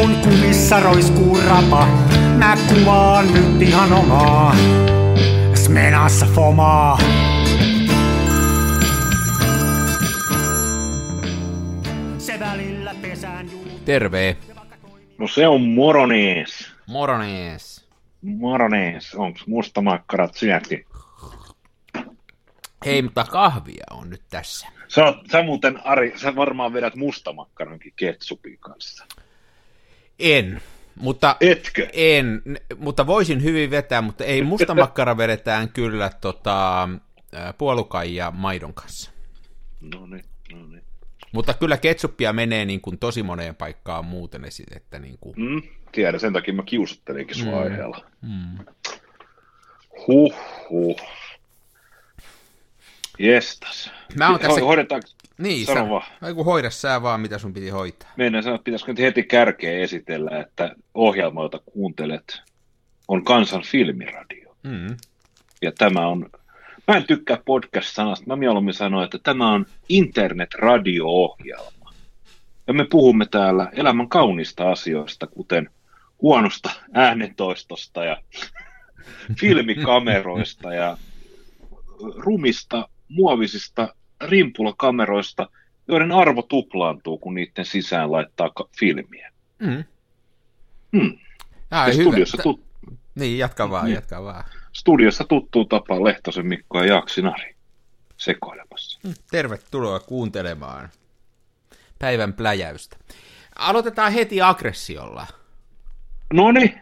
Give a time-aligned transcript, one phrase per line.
[0.00, 1.86] kun kumissa roiskuu rapa,
[2.38, 4.56] mä kuvaan nyt ihan omaa.
[5.54, 6.98] Smenassa fomaa.
[12.18, 13.64] Se välillä pesään juu.
[13.84, 14.36] Terve.
[15.18, 16.72] No se on moronees.
[16.86, 17.88] Moronees.
[18.22, 19.14] Moronees.
[19.14, 20.86] Onks mustamakkarat syöty?
[22.86, 24.68] Hei, mutta kahvia on nyt tässä.
[24.88, 29.06] Sä, sä muuten, Ari, sä varmaan vedät mustamakkarankin ketsupin kanssa.
[30.20, 30.62] En,
[30.96, 31.88] mutta Etkö?
[31.92, 32.42] en,
[32.78, 36.88] mutta voisin hyvin vetää, mutta ei musta makkara vedetään kyllä tota,
[37.58, 39.10] puolukan ja maidon kanssa.
[39.80, 40.82] No niin, no niin.
[41.32, 45.62] Mutta kyllä ketsuppia menee niin kuin tosi moneen paikkaan muuten esit, että niin kuin, Mm,
[45.92, 47.58] tiedän, sen takia mä kiusattelinkin sua Mm.
[47.62, 48.04] aiheella.
[48.22, 48.58] mm.
[50.06, 50.34] Huh,
[50.70, 51.00] huh.
[53.18, 53.90] Jestas.
[54.18, 55.08] Mä oon tässä, Ho- Hoidetaanko,
[55.40, 56.06] niin, sano sä, vaan.
[56.26, 58.10] ei kun hoida sä vaan, mitä sun piti hoitaa.
[58.16, 62.42] meidän sanoa, että pitäisikö nyt heti kärkeen esitellä, että ohjelma, jota kuuntelet,
[63.08, 64.56] on Kansan filmiradio.
[64.62, 64.96] Mm.
[65.62, 66.30] Ja tämä on,
[66.88, 71.92] mä en tykkää podcast-sanasta, mä mieluummin sanon, että tämä on internet-radio-ohjelma.
[72.66, 75.70] Ja me puhumme täällä elämän kaunista asioista, kuten
[76.22, 78.22] huonosta äänentoistosta ja
[79.40, 80.96] filmikameroista ja
[82.16, 85.48] rumista, muovisista rimpulakameroista,
[85.88, 89.32] joiden arvo tuplaantuu, kun niiden sisään laittaa ka- filmiä.
[89.58, 89.84] Mm.
[90.96, 91.18] Hmm.
[91.70, 92.64] Ja, Ja studiossa, tut-
[93.14, 93.94] Niin, jatka vaan, Niin.
[93.94, 94.44] jatka vaan.
[94.72, 97.54] studiossa tuttuu tapaan Lehtosen Mikko ja Jaksinari
[98.16, 99.00] sekoilemassa.
[99.04, 100.88] Mm, Tervetuloa kuuntelemaan
[101.98, 102.96] päivän pläjäystä.
[103.58, 105.26] Aloitetaan heti aggressiolla.
[106.32, 106.80] No niin,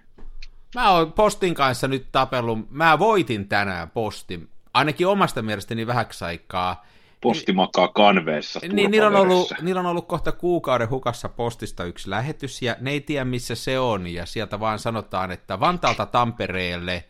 [0.75, 6.87] Mä oon postin kanssa nyt tapellut, mä voitin tänään postin, ainakin omasta mielestäni vähäksi aikaa.
[7.21, 12.11] Posti makaa kanveessa Niin, niillä, on ollut, niillä on ollut kohta kuukauden hukassa postista yksi
[12.11, 17.05] lähetys, ja ne ei tiedä missä se on, ja sieltä vaan sanotaan, että Vantaalta Tampereelle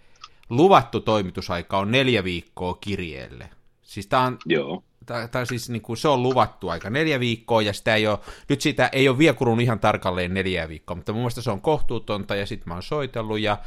[0.50, 3.50] luvattu toimitusaika on neljä viikkoa kirjeelle.
[3.82, 7.62] Siis tää on, Joo, tai, tai siis niin kuin se on luvattu aika neljä viikkoa,
[7.62, 8.18] ja sitä ei ole,
[8.48, 11.60] nyt sitä ei ole vielä kulunut ihan tarkalleen neljä viikkoa, mutta mun mielestä se on
[11.60, 13.58] kohtuutonta, ja sitten mä oon soitellut, ja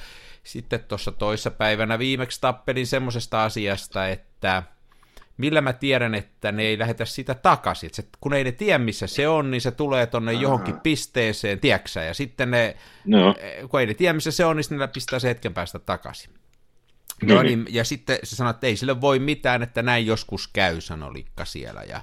[0.43, 4.63] sitten tuossa toissa päivänä viimeksi tappelin semmoisesta asiasta, että
[5.41, 7.87] millä mä tiedän, että ne ei lähetä sitä takaisin.
[7.87, 11.59] Et se, kun ei ne tiedä, missä se on, niin se tulee tonne johonkin pisteeseen,
[11.59, 13.35] tieksä, ja sitten ne, no,
[13.69, 16.33] kun ei ne tiedä, missä se on, niin sitten ne pistää se hetken päästä takaisin.
[17.21, 17.45] No Mhm.
[17.45, 21.13] niin, ja sitten se sanoi, että ei sille voi mitään, että näin joskus käy, sanoi
[21.13, 21.83] Likka siellä.
[21.83, 22.01] Ja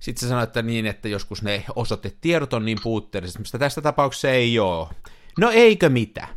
[0.00, 4.30] sitten se sanoi, että niin, että joskus ne osoitetiedot on niin puutteelliset, mutta tästä tapauksessa
[4.30, 4.88] ei ole.
[5.38, 6.28] No eikö mitä?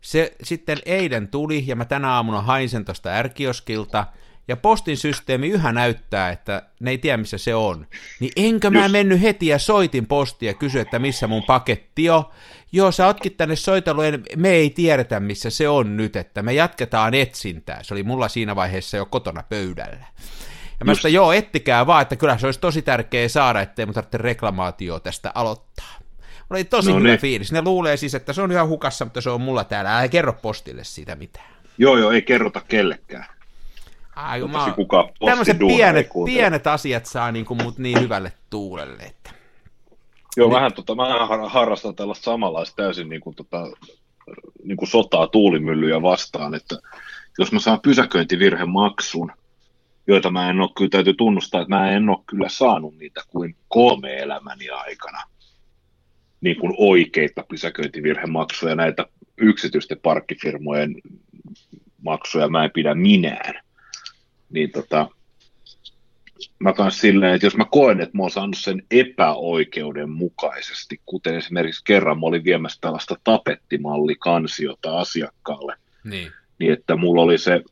[0.00, 4.06] Se sitten eilen tuli, ja mä tänä aamuna hain sen tuosta ärkioskilta,
[4.48, 7.86] ja postin systeemi yhä näyttää, että ne ei tiedä, missä se on.
[8.20, 8.92] Niin enkö mä Just.
[8.92, 12.24] mennyt heti ja soitin postia ja kysyin, että missä mun paketti on.
[12.72, 16.52] Joo, sä ootkin tänne soitellut, en- me ei tiedetä, missä se on nyt, että me
[16.52, 17.82] jatketaan etsintää.
[17.82, 20.06] Se oli mulla siinä vaiheessa jo kotona pöydällä.
[20.80, 20.98] Ja mä Just.
[20.98, 25.00] sitä, joo, ettikää vaan, että kyllä se olisi tosi tärkeää saada, ettei mun tarvitse reklamaatio
[25.00, 25.94] tästä aloittaa.
[26.50, 27.20] Oli tosi No hyvä niin.
[27.20, 27.52] fiilis.
[27.52, 29.98] Ne luulee siis, että se on ihan hukassa, mutta se on mulla täällä.
[29.98, 31.46] Älä kerro postille siitä mitään.
[31.78, 33.24] joo, joo, ei kerrota kellekään.
[34.16, 34.66] Ai, Tosi mä,
[35.26, 39.02] tämmöiset pienet, pienet asiat saa niin kuin mut niin hyvälle tuulelle.
[39.02, 39.30] Että.
[40.36, 40.54] Joo, Niin.
[40.54, 43.66] vähän tota, mä har- harrastan tällaista samanlaista täysin niin kuin, tota,
[44.64, 46.76] niin kuin sotaa tuulimyllyjä vastaan, että
[47.38, 49.32] jos mä saan pysäköintivirhemaksun,
[50.06, 53.56] joita mä en ole, kyllä täytyy tunnustaa, että mä en ole kyllä saanut niitä kuin
[53.68, 55.22] kolme elämäni aikana.
[56.40, 60.94] Niin kuin oikeita pysäköintivirhemaksuja, näitä yksityisten parkkifirmojen
[62.02, 63.54] maksuja mä en pidä minään.
[64.54, 65.08] Niin tota,
[66.58, 71.84] mä kans silleen, että jos mä koen, että mä oon saanut sen epäoikeudenmukaisesti, kuten esimerkiksi
[71.84, 76.32] kerran mä olin viemässä tällaista tapettimallikansiota asiakkaalle, Niin.
[76.58, 77.62] niin että mulla oli se,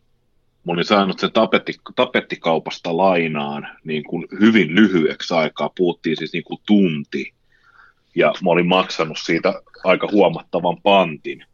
[0.66, 6.44] mä olin saanut sen tapetti, tapettikaupasta lainaan niin kuin hyvin lyhyeksi aikaa, puhuttiin siis niin
[6.44, 7.32] kuin tunti,
[8.14, 11.44] ja mä olin maksanut siitä aika huomattavan pantin,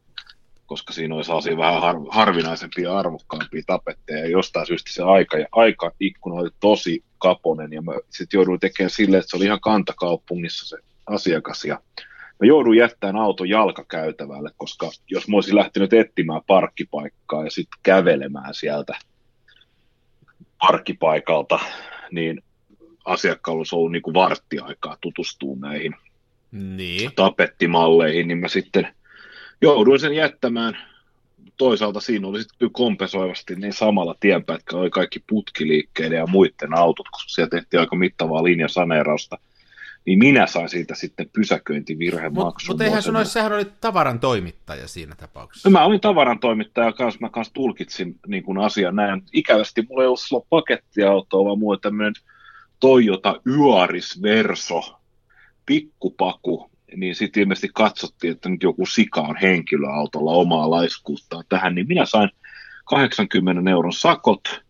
[0.69, 5.38] koska siinä oli sellaisia vähän har, harvinaisempia ja arvokkaampia tapetteja, ja jostain syystä se aika,
[5.38, 9.61] ja aikaikkuna oli tosi kaponen, ja mä sitten jouduin tekemään silleen, että se oli ihan
[9.61, 11.81] kantakaupungissa se asiakas, ja
[12.41, 18.55] mä joudun jättämään auton jalkakäytävälle, koska jos mä olisin lähtenyt etsimään parkkipaikkaa ja sitten kävelemään
[18.55, 18.93] sieltä
[20.59, 21.59] parkkipaikalta,
[22.11, 22.43] niin
[23.05, 25.94] asiakkaalla olisi ollut niin kuin varttiaikaa tutustua näihin
[26.53, 27.11] Niin.
[27.17, 28.94] tapettimalleihin, niin mä sitten
[29.62, 30.78] jouduin sen jättämään.
[31.56, 37.08] Toisaalta siinä oli sitten kyllä kompensoivasti niin samalla tienpätkällä oli kaikki putkiliikkeiden ja muiden autot,
[37.08, 39.38] koska siellä tehtiin aika mittavaa linjasaneerausta.
[40.08, 42.44] niin minä sain siitä sitten pysäköintivirhemaksun.
[42.44, 45.69] Mutta mut eihän sun olisi, sähän olit tavaran toimittaja siinä tapauksessa.
[45.69, 49.22] No, mä olin tavaran toimittaja kanssa, mä kanssa tulkitsin niin kuin asian näin.
[49.32, 52.14] Ikävästi mulla ei ollut silloin pakettiautoa, vaan mulla tämmöinen
[52.81, 54.99] Toyota Yaris Verso,
[55.66, 61.88] pikkupaku, niin sitten ilmeisesti katsottiin, että nyt joku sika on henkilöautolla omaa laiskuuttaan tähän, niin
[61.88, 62.31] minä sain
[62.85, 64.62] 80 euron sakot,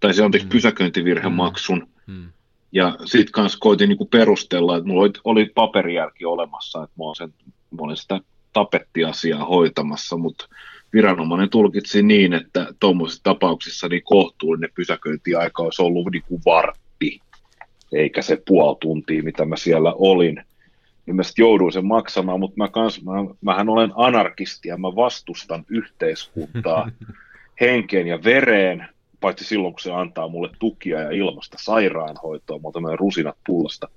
[0.00, 0.48] tai se on mm.
[0.48, 2.28] pysäköintivirhemaksun, mm.
[2.72, 7.34] Ja sitten kanssa koitin niinku perustella, että mulla oli, oli paperijälki olemassa, että mä, sen,
[7.70, 8.20] mä olin sitä
[8.52, 10.48] tapettiasiaa hoitamassa, mutta
[10.92, 17.20] viranomainen tulkitsi niin, että tuommoisissa tapauksissa niin kohtuullinen pysäköintiaika olisi ollut niin kuin vartti,
[17.92, 20.44] eikä se puoli tuntia, mitä mä siellä olin.
[21.06, 25.64] Niin mä jouduin sen maksamaan, mutta mä kans, mä, mähän olen anarkisti ja mä vastustan
[25.68, 26.90] yhteiskuntaa
[27.60, 28.88] henkeen ja vereen,
[29.20, 33.88] paitsi silloin, kun se antaa mulle tukia ja ilmasta sairaanhoitoa, mä oon rusinat pullasta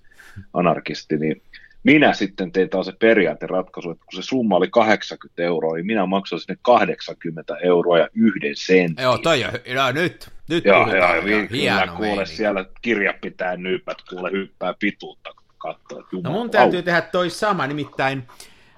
[0.53, 1.41] anarkisti, niin
[1.83, 6.05] minä sitten tein taas se periaateratkaisu, että kun se summa oli 80 euroa, niin minä
[6.05, 9.03] maksoin sinne 80 euroa ja yhden sentin.
[9.03, 11.29] Joo, toi on, no nyt, nyt joo, puhutaan.
[11.29, 12.35] Joo, hieno kuule, meininki.
[12.35, 15.29] siellä kirja pitää nyypät, kuule hyppää pituutta
[15.59, 16.03] katsoa.
[16.23, 18.27] No mun täytyy tehdä toi sama, nimittäin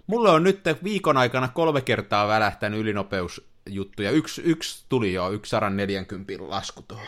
[0.08, 4.12] mulle on nyt viikon aikana kolme kertaa välähtänyt ylinopeus juttuja.
[4.12, 7.08] Yksi, yksi tuli jo, yksi 140 lasku tuohon.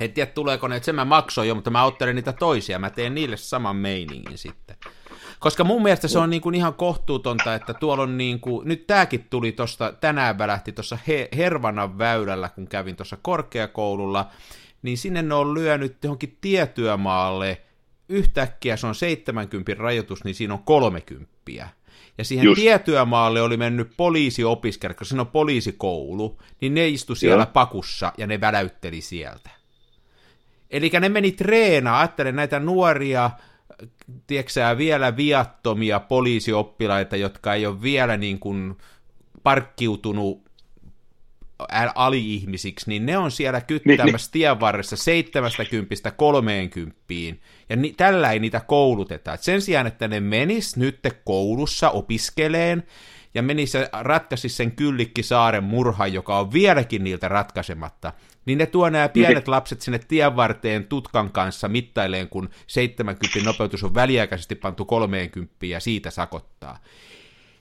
[0.00, 2.78] En tiedä, tuleeko ne, että sen mä maksoin jo, mutta mä ottelen niitä toisia.
[2.78, 4.76] Mä teen niille saman meiningin sitten.
[5.38, 8.86] Koska mun mielestä se on niin kuin ihan kohtuutonta, että tuolla on niin kuin, nyt
[8.86, 14.28] tääkin tuli tuosta, tänään välähti tuossa He, Hervanan väylällä, kun kävin tuossa korkeakoululla,
[14.82, 17.62] niin sinne ne on lyönyt johonkin tietyömaalle,
[18.12, 21.32] yhtäkkiä se on 70 rajoitus, niin siinä on 30.
[22.18, 22.60] Ja siihen Just.
[22.60, 27.52] tietyömaalle oli mennyt poliisiopiskelijat, koska siinä on poliisikoulu, niin ne istu siellä Joo.
[27.52, 29.50] pakussa ja ne väläytteli sieltä.
[30.70, 33.30] Eli ne meni treenaa, ajattelen näitä nuoria,
[34.26, 38.78] tiedätkö vielä viattomia poliisioppilaita, jotka ei ole vielä niin kuin
[39.42, 40.41] parkkiutunut
[41.94, 47.00] ali-ihmisiksi, niin ne on siellä kyttämässä niin, tien varressa 70 30
[47.68, 49.34] ja ni, tällä ei niitä kouluteta.
[49.34, 52.82] Et sen sijaan, että ne menis nyt koulussa opiskeleen,
[53.34, 58.12] ja menis ja ratkaisi sen Kyllikkisaaren murhan, joka on vieläkin niiltä ratkaisematta,
[58.46, 63.84] niin ne tuo nämä pienet lapset sinne tien varteen tutkan kanssa mittaileen, kun 70 nopeutus
[63.84, 66.78] on väliaikaisesti pantu 30 ja siitä sakottaa.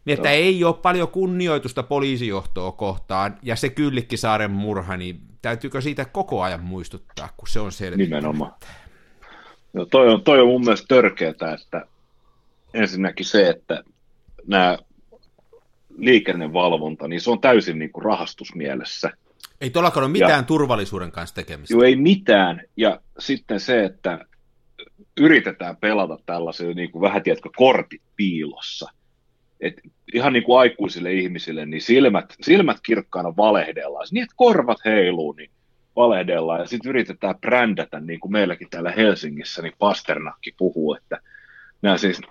[0.05, 6.05] Niin, että ei ole paljon kunnioitusta poliisijohtoa kohtaan, ja se Kyllikkisaaren murha, niin täytyykö siitä
[6.05, 7.97] koko ajan muistuttaa, kun se on selvä.
[7.97, 8.53] Nimenomaan.
[9.73, 11.85] Joo, toi, on, toi on mun mielestä törkeätä, että
[12.73, 13.83] ensinnäkin se, että
[14.47, 14.77] nämä
[15.97, 19.11] liikennevalvonta, niin se on täysin niin kuin rahastusmielessä.
[19.61, 21.73] Ei tuollakaan ole mitään ja, turvallisuuden kanssa tekemistä.
[21.73, 22.61] Joo, ei mitään.
[22.77, 24.25] Ja sitten se, että
[25.19, 28.91] yritetään pelata tällaisilla niin kuin vähän, tiedätkö, kortit piilossa.
[29.61, 29.81] Et
[30.13, 34.07] ihan niin kuin aikuisille ihmisille, niin silmät, silmät kirkkaana valehdellaan.
[34.11, 35.49] Niin, että korvat heiluu, niin
[35.95, 36.59] valehdellaan.
[36.59, 41.19] Ja sitten yritetään brändätä, niin kuin meilläkin täällä Helsingissä, niin Pasternakki puhuu, että
[41.81, 42.21] nämä siis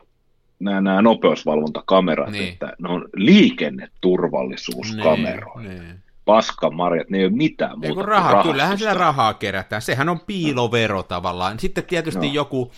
[0.60, 2.52] nämä, nämä nopeusvalvontakamerat, niin.
[2.52, 5.68] että ne on liikenneturvallisuuskameroita.
[5.68, 10.08] Niin, niin paskamarjat, ne ei ole mitään muuta Eiku raha, Kyllähän sillä rahaa kerätään, sehän
[10.08, 11.58] on piilovero tavallaan.
[11.58, 12.32] Sitten tietysti no.
[12.32, 12.72] joku,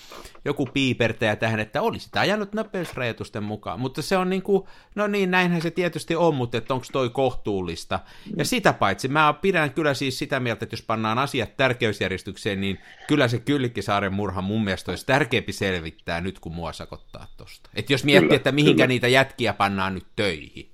[0.45, 5.07] joku piipertäjä tähän, että olisi sitä ajanut nopeusrajoitusten mukaan, mutta se on niin kuin, no
[5.07, 8.01] niin, näinhän se tietysti on, mutta että onko toi kohtuullista.
[8.27, 8.33] Mm.
[8.39, 12.79] Ja sitä paitsi, mä pidän kyllä siis sitä mieltä, että jos pannaan asiat tärkeysjärjestykseen, niin
[13.09, 17.71] kyllä se Kyllikkisaaren murha mun mielestä olisi tärkeämpi selvittää nyt, kun mua sakottaa tosta.
[17.75, 18.87] Että jos miettii, kyllä, että mihinkä kyllä.
[18.87, 20.72] niitä jätkiä pannaan nyt töihin,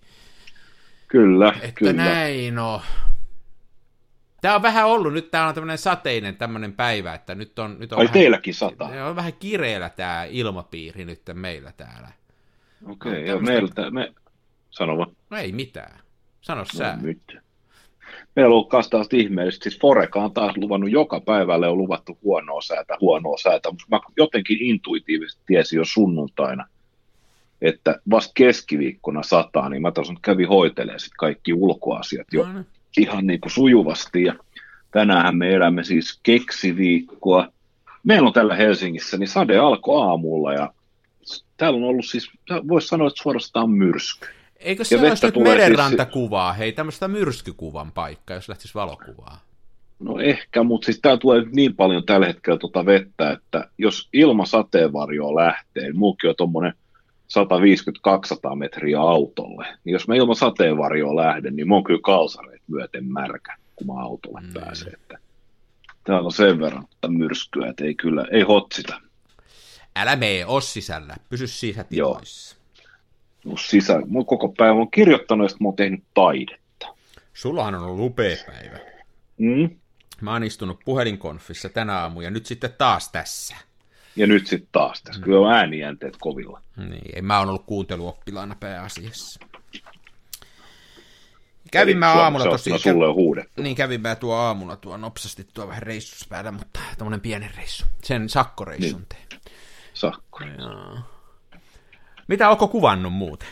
[1.09, 1.93] Kyllä, että kyllä.
[1.93, 2.81] näin on.
[4.41, 7.77] Tämä on vähän ollut, nyt tämä on tämmöinen sateinen tämmöinen päivä, että nyt on...
[7.79, 8.85] Nyt on Ai vähän, teilläkin sata?
[9.09, 12.09] On vähän kireellä tämä ilmapiiri nyt meillä täällä.
[12.87, 14.13] Okei, okay, ja meiltä, me...
[14.71, 15.11] Sano vaan.
[15.31, 16.01] No ei mitään.
[16.41, 16.99] Sano no, sä.
[17.03, 17.39] Nyt.
[18.37, 22.61] Meillä on ollut kanssa ihmeellisesti, siis Foreka on taas luvannut joka päivälle on luvattu huonoa
[22.61, 26.67] säätä, huonoa säätä, mutta mä jotenkin intuitiivisesti tiesin jo sunnuntaina,
[27.63, 32.65] että vasta keskiviikkona sataa, niin mä tosiaan kävin hoitelemaan sit kaikki ulkoasiat jo no,
[32.99, 34.23] ihan niin kuin sujuvasti.
[34.23, 34.35] Ja
[34.91, 37.49] tänään me elämme siis keksiviikkoa.
[38.05, 40.73] Meillä on täällä Helsingissä, niin sade alkoi aamulla ja
[41.57, 42.31] täällä on ollut siis,
[42.69, 44.27] voisi sanoa, että suorastaan myrsky.
[44.57, 46.59] Eikö se olisi nyt merenrantakuvaa, siis...
[46.59, 49.41] hei tämmöistä myrskykuvan paikkaa, jos lähtisi valokuvaa?
[49.99, 54.47] No ehkä, mutta siis täällä tulee niin paljon tällä hetkellä tuota vettä, että jos ilma
[54.47, 56.73] sateenvarjoa lähtee, niin muukin on tuommoinen
[58.53, 63.05] 150-200 metriä autolle, niin jos mä ilman sateenvarjoa lähden, niin mä oon kyllä kalsareet myöten
[63.05, 64.53] märkä, kun mä autolle mm.
[64.55, 64.95] pääsen.
[64.95, 65.19] Että
[66.05, 69.01] täällä on sen verran että myrskyä, että ei kyllä, ei hotsita.
[69.97, 72.57] Älä mee, os sisällä, pysy sisätiloissa.
[73.45, 76.95] Mun sisä, mun koko päivä on kirjoittanut, että mä oon tehnyt taidetta.
[77.35, 78.79] Sullahan on ollut upea päivä.
[79.39, 79.71] Mm?
[80.21, 83.57] Mä oon istunut puhelinkonfissa tänä aamu ja nyt sitten taas tässä.
[84.19, 85.23] Ja nyt sitten taas tässä.
[85.23, 86.63] Kyllä on äänijänteet kovilla.
[86.77, 89.41] Niin, mä oon ollut kuunteluoppilaana pääasiassa.
[91.73, 92.79] Kävin mä aamulla tosi...
[92.79, 93.63] sulle on huudettu.
[93.63, 97.85] Niin kävin mä tuo aamulla tuo nopsasti tuo vähän reissus päällä, mutta tämmönen pieni reissu.
[98.03, 99.29] Sen sakkoreissun Niin.
[99.29, 99.41] tein.
[99.95, 100.41] Sakko.
[100.59, 100.99] Joo.
[102.29, 103.49] Mitä onko kuvannut muuten?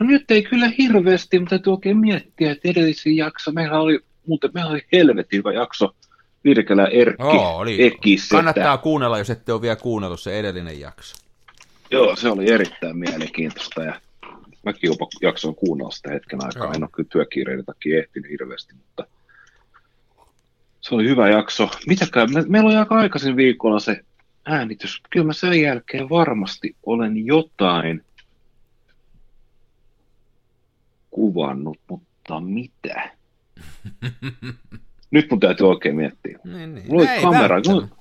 [0.00, 4.50] No nyt ei kyllä hirveästi, mutta täytyy oikein miettiä, että edellisen jakso, meillä oli, muuten
[4.54, 5.94] meillä oli helvetin hyvä jakso,
[6.44, 7.84] Virkelä Erkki, Joo, oli.
[7.86, 8.34] Ekisetä.
[8.34, 11.16] Kannattaa kuunnella, jos ette ole vielä kuunnellut se edellinen jakso.
[11.90, 14.00] Joo, se oli erittäin mielenkiintoista ja
[14.62, 16.64] mäkin jopa jaksoin kuunnella sitä hetken aikaa.
[16.64, 16.72] Joo.
[16.72, 19.04] En ole kyllä työkiireiden takia ehtinyt hirveästi, mutta
[20.80, 21.70] se oli hyvä jakso.
[21.86, 24.00] Mitäkään, me, meillä oli aika aikaisin viikolla se
[24.44, 25.02] äänitys.
[25.10, 28.04] Kyllä mä sen jälkeen varmasti olen jotain
[31.10, 33.10] kuvannut, mutta mitä?
[35.10, 36.38] Nyt mun täytyy oikein miettiä.
[36.44, 37.08] Niin, niin.
[37.08, 37.54] Ei kamera.
[37.54, 37.70] välttämättä.
[37.70, 38.00] Mulla...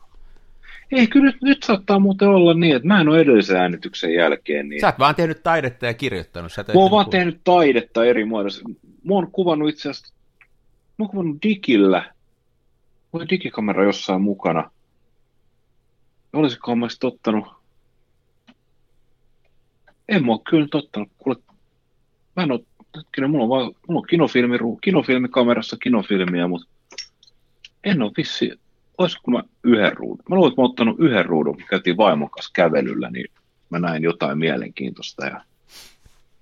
[0.92, 4.70] Ei, kyllä nyt, nyt saattaa muuten olla niin, että mä en ole edellisen äänityksen jälkeen.
[4.70, 4.82] Niin...
[4.82, 6.52] Sä oot vaan tehnyt taidetta ja kirjoittanut.
[6.52, 8.70] Sä Mä oon vaan ku- tehnyt taidetta eri muodossa.
[9.04, 10.14] Mä oon kuvannut itse asiassa,
[11.00, 12.14] mä oon kuvannut digillä.
[13.12, 14.72] Mulla oli digikamera jossain mukana.
[16.34, 17.48] Olisikohan mä sitten ottanut...
[20.10, 21.10] En mä oo kyllä nyt ottanut.
[21.18, 21.38] Kuule,
[22.36, 22.60] mä en oo,
[22.98, 26.68] hetkinen, mulla on vaan, mulla on kinofilmi, kinofilmikamerassa kinofilmiä, mutta
[27.84, 28.52] en oo vissi,
[28.98, 30.24] olisiko mä yhden ruudun.
[30.30, 33.26] Mä luulen, että mä oon ottanut yhden ruudun, kun käytiin vaimon kanssa kävelyllä, niin
[33.70, 35.42] mä näin jotain mielenkiintoista ja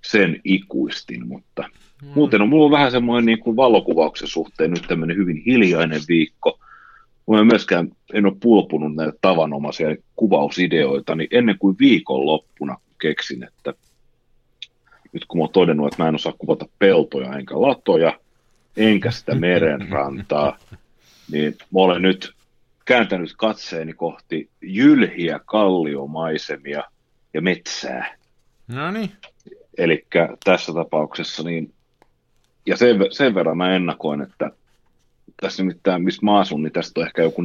[0.04, 1.64] sen ikuistin, mutta
[2.02, 2.08] Mm.
[2.14, 6.58] muuten on mulla on vähän semmoinen niin kuin valokuvauksen suhteen nyt tämmöinen hyvin hiljainen viikko.
[7.38, 13.74] Ei myöskään, en ole pulpunut näitä tavanomaisia kuvausideoita, niin ennen kuin viikon loppuna keksin, että
[15.12, 18.20] nyt kun mä oon todennut, että mä en osaa kuvata peltoja enkä latoja,
[18.76, 20.58] enkä sitä merenrantaa,
[21.30, 22.32] niin mä olen nyt
[22.84, 26.84] kääntänyt katseeni kohti jylhiä kalliomaisemia
[27.34, 28.16] ja metsää.
[28.68, 29.12] No niin.
[29.78, 30.06] Eli
[30.44, 31.72] tässä tapauksessa, niin,
[32.66, 34.50] ja sen, sen verran mä ennakoin, että
[35.40, 37.44] tässä nimittäin, missä mä asun, niin tästä on ehkä joku 4-5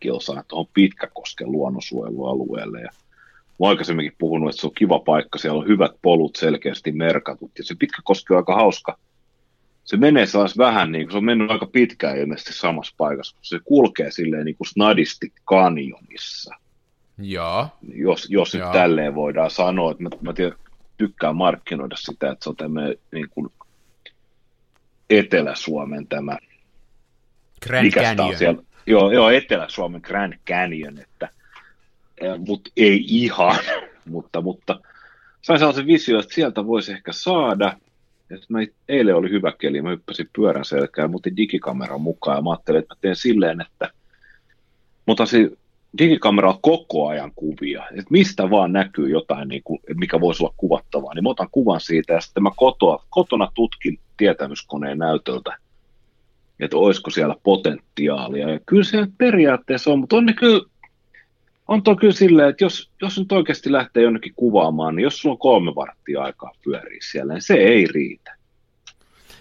[0.00, 2.80] kilsaa tuohon Pitkäkosken luonnonsuojelualueelle.
[2.80, 6.92] Ja mä oon aikaisemminkin puhunut, että se on kiva paikka, siellä on hyvät polut selkeästi
[6.92, 7.50] merkatut.
[7.58, 8.98] Ja se Pitkäkoski on aika hauska.
[9.84, 13.44] Se menee sellaisen vähän niin kuin, se on mennyt aika pitkään ilmeisesti samassa paikassa, kun
[13.44, 16.54] se kulkee silleen niin kuin snadisti kanjonissa
[17.18, 17.68] Joo.
[17.94, 18.72] jos, jos nyt Joo.
[18.72, 20.58] tälleen voidaan sanoa, että mä, mä tiedän,
[20.96, 23.48] tykkään markkinoida sitä, että se on tämmöinen niin kuin
[25.10, 26.38] Etelä-Suomen tämä,
[27.62, 28.38] Grand mikä Canyon.
[28.38, 31.28] siellä, joo, joo, Etelä-Suomen Grand Canyon, että,
[32.46, 33.58] mutta ei ihan,
[34.04, 34.80] mutta, mutta
[35.42, 37.76] sain sellaisen visio, että sieltä voisi ehkä saada,
[38.34, 42.50] että mä eilen oli hyvä keli, mä hyppäsin pyörän selkään, mutta digikameran mukaan, ja mä
[42.50, 43.84] ajattelin, että mä teen silleen, että
[45.06, 45.58] mä otan si-
[45.98, 51.14] digikameralla koko ajan kuvia, että mistä vaan näkyy jotain, niin kuin, mikä voisi olla kuvattavaa,
[51.14, 55.56] niin mä otan kuvan siitä ja sitten mä kotoa, kotona tutkin tietämyskoneen näytöltä,
[56.60, 58.50] että olisiko siellä potentiaalia.
[58.50, 60.60] Ja kyllä se periaatteessa on, mutta on ne kyllä,
[61.68, 65.32] on tuo kyllä silleen, että jos, jos nyt oikeasti lähtee jonnekin kuvaamaan, niin jos sulla
[65.32, 68.34] on kolme varttia aikaa pyöriä siellä, niin se ei riitä.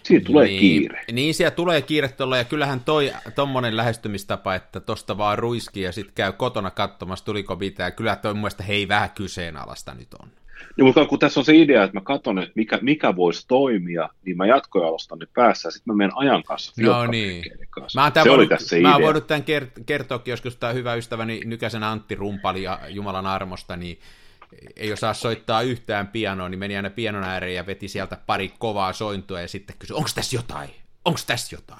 [0.03, 1.01] Siitä tulee niin, kiire.
[1.11, 5.91] Niin, siellä tulee kiire tuolla, ja kyllähän toi, tommonen lähestymistapa, että tosta vaan ruiski ja
[5.91, 10.29] sitten käy kotona katsomassa, tuliko mitään, kyllä toi mun mielestä hei vähän kyseenalaista nyt on.
[10.77, 14.09] Niin, mutta kun tässä on se idea, että mä katson, että mikä, mikä voisi toimia,
[14.25, 17.99] niin mä jatkojalostan ne päässä, ja sitten mä menen ajan kanssa No filkkamerkeiden kanssa.
[17.99, 19.05] Mä oon, tämän se oli voinut, tässä se mä oon idea.
[19.05, 23.99] voinut tämän kert- kertoakin joskus, tämä hyvä ystäväni Nykäsen Antti Rumpali ja Jumalan armosta, niin
[24.75, 28.93] ei osaa soittaa yhtään pianoa, niin meni aina pianon ääreen ja veti sieltä pari kovaa
[28.93, 30.69] sointua ja sitten kysyi, onko tässä jotain?
[31.05, 31.79] Onko tässä jotain?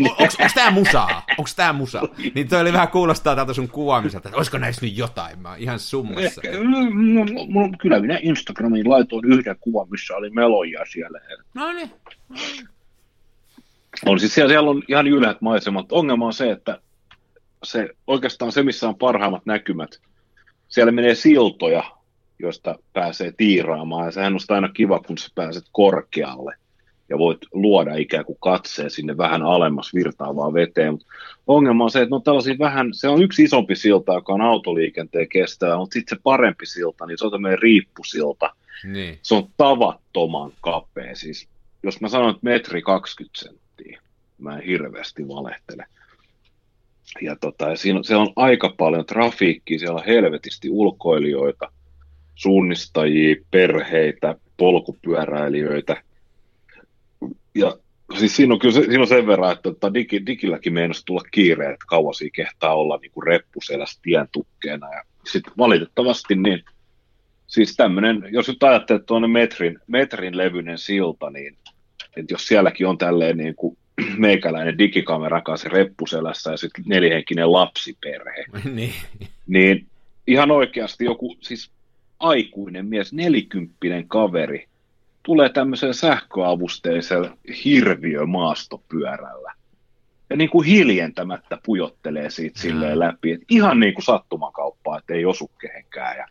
[0.00, 1.22] Onko tämä musaa?
[1.38, 2.02] Onko tämä musaa?
[2.34, 5.38] Niin toi oli vähän kuulostaa tältä sun kuvaamiselta, että olisiko näissä nyt jotain?
[5.38, 6.40] Mä oon ihan summassa.
[6.44, 11.20] Ehkä, mm, mm, kyllä minä Instagramiin laitoin yhden kuvan, missä oli meloja siellä.
[11.54, 11.90] No niin.
[14.06, 15.92] On siis siellä, siellä on ihan ylhäät maisemat.
[15.92, 16.80] Ongelma on se, että
[17.64, 20.00] se oikeastaan se, missä on parhaimmat näkymät,
[20.68, 21.95] siellä menee siltoja,
[22.38, 26.54] joista pääsee tiiraamaan, ja sehän on aina kiva, kun sä pääset korkealle
[27.08, 30.92] ja voit luoda ikään kuin katseen sinne vähän alemmas virtaavaan veteen.
[30.92, 31.06] Mut
[31.46, 35.28] ongelma on se, että no tällaisia vähän, se on yksi isompi silta, joka on autoliikenteen
[35.28, 38.50] kestävä, mutta sitten se parempi silta, niin se on tämmöinen riippusilta.
[38.84, 39.18] Niin.
[39.22, 41.16] Se on tavattoman kapea.
[41.16, 41.48] Siis,
[41.82, 44.00] jos mä sanon, että metri 20 senttiä,
[44.38, 45.86] mä en hirveästi valehtele.
[47.20, 51.72] ja tota, ja siinä, siellä on aika paljon trafiikkia, siellä on helvetisti ulkoilijoita,
[52.36, 56.02] suunnistajia, perheitä, polkupyöräilijöitä.
[57.54, 57.76] Ja
[58.18, 61.22] siis siinä on kyllä se, siinä on sen verran, että tota, digi, digilläkin meinasi tulla
[61.30, 64.94] kiire, että kauan siinä kehtaa olla niin kuin reppuselässä tien tukkeena.
[64.94, 66.64] Ja sitten valitettavasti niin,
[67.46, 71.56] siis tämmöinen, jos nyt ajattelee, että tuonne metrin, metrin levyinen silta, niin
[72.16, 73.78] että jos sielläkin on tälleen niin kuin
[74.18, 78.94] meikäläinen digikamera kanssa reppuselässä ja sitten nelihenkinen lapsiperhe, niin.
[79.46, 79.86] niin
[80.26, 81.70] ihan oikeasti joku siis
[82.18, 84.66] aikuinen mies, nelikymppinen kaveri,
[85.22, 89.52] tulee tämmöisellä sähköavusteisella hirviömaastopyörällä
[90.30, 95.24] ja niin kuin hiljentämättä pujottelee siitä silleen läpi, että ihan niin kuin sattumakauppaa, että ei
[95.24, 96.16] osu kehenkään.
[96.16, 96.26] Ja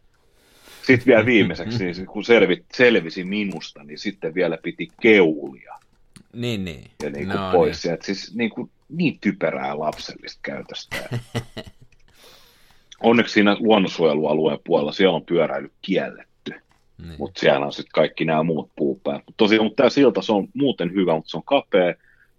[0.86, 5.76] sitten vielä viimeiseksi, niin kun selvi, selvisi minusta, niin sitten vielä piti keulia.
[6.34, 6.84] Niin, niin.
[7.04, 7.86] Ja niin kuin no, pois.
[7.86, 7.98] Niin.
[8.02, 10.96] Siis niin, kuin, niin typerää lapsellista käytöstä.
[13.04, 16.54] Onneksi siinä luonnonsuojelualueen puolella siellä on pyöräily kielletty.
[16.98, 17.16] Niin.
[17.18, 19.24] Mutta siellä on sitten kaikki nämä muut puupäät.
[19.38, 21.94] Tosiaan, mutta tämä silta se on muuten hyvä, mutta se on kapea.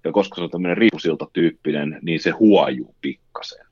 [0.04, 3.66] Ja koska se on tämmöinen riipusilta-tyyppinen, niin se huojuu pikkasen.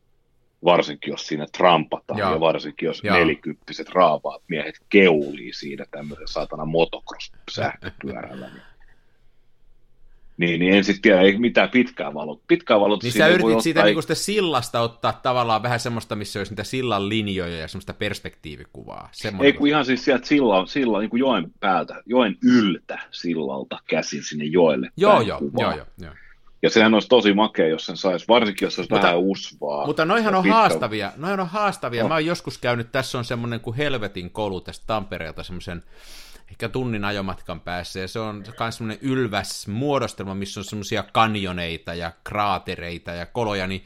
[0.64, 2.33] Varsinkin jos siinä trampataan Joo.
[2.33, 3.17] ja varsinkin jos Joo.
[3.17, 8.47] nelikymppiset raavaat miehet keulii siinä tämmöisen saatana motocross-sähköpyörällä.
[8.47, 8.62] Niin
[10.37, 12.41] niin, niin en sitten tiedä, ei mitään pitkää valot.
[12.47, 13.93] Pitkää valot niin sä yritit siitä ottaa...
[13.93, 19.09] niin sitä sillasta ottaa tavallaan vähän semmoista, missä olisi niitä sillan linjoja ja semmoista perspektiivikuvaa.
[19.12, 23.79] Semmoinen, ei kun ihan siis sieltä silla, silla niin kuin joen päältä, joen yltä sillalta
[23.87, 24.91] käsin sinne joelle.
[24.97, 26.14] Joo, joo, joo, joo, joo.
[26.62, 29.87] Ja sehän olisi tosi makea, jos sen saisi, varsinkin jos olisi mutta, vähän usvaa.
[29.87, 30.57] Mutta noihan on pitkä...
[30.57, 32.03] haastavia, noihan on haastavia.
[32.03, 32.09] No.
[32.09, 35.83] Mä oon joskus käynyt, tässä on semmoinen kuin Helvetin kolu tästä Tampereelta, semmoisen
[36.51, 41.95] ehkä tunnin ajomatkan päässä, ja se on myös semmoinen ylväs muodostelma, missä on semmoisia kanjoneita
[41.95, 43.85] ja kraatereita ja koloja, niin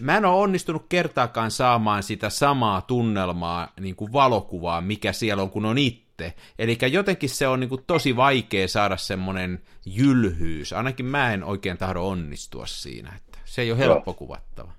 [0.00, 5.50] mä en ole onnistunut kertaakaan saamaan sitä samaa tunnelmaa, niin kuin valokuvaa, mikä siellä on,
[5.50, 6.34] kun on itse.
[6.58, 11.78] Eli jotenkin se on niin kuin tosi vaikea saada semmoinen jylhyys, ainakin mä en oikein
[11.78, 14.72] tahdo onnistua siinä, että se ei ole helppo kuvattava.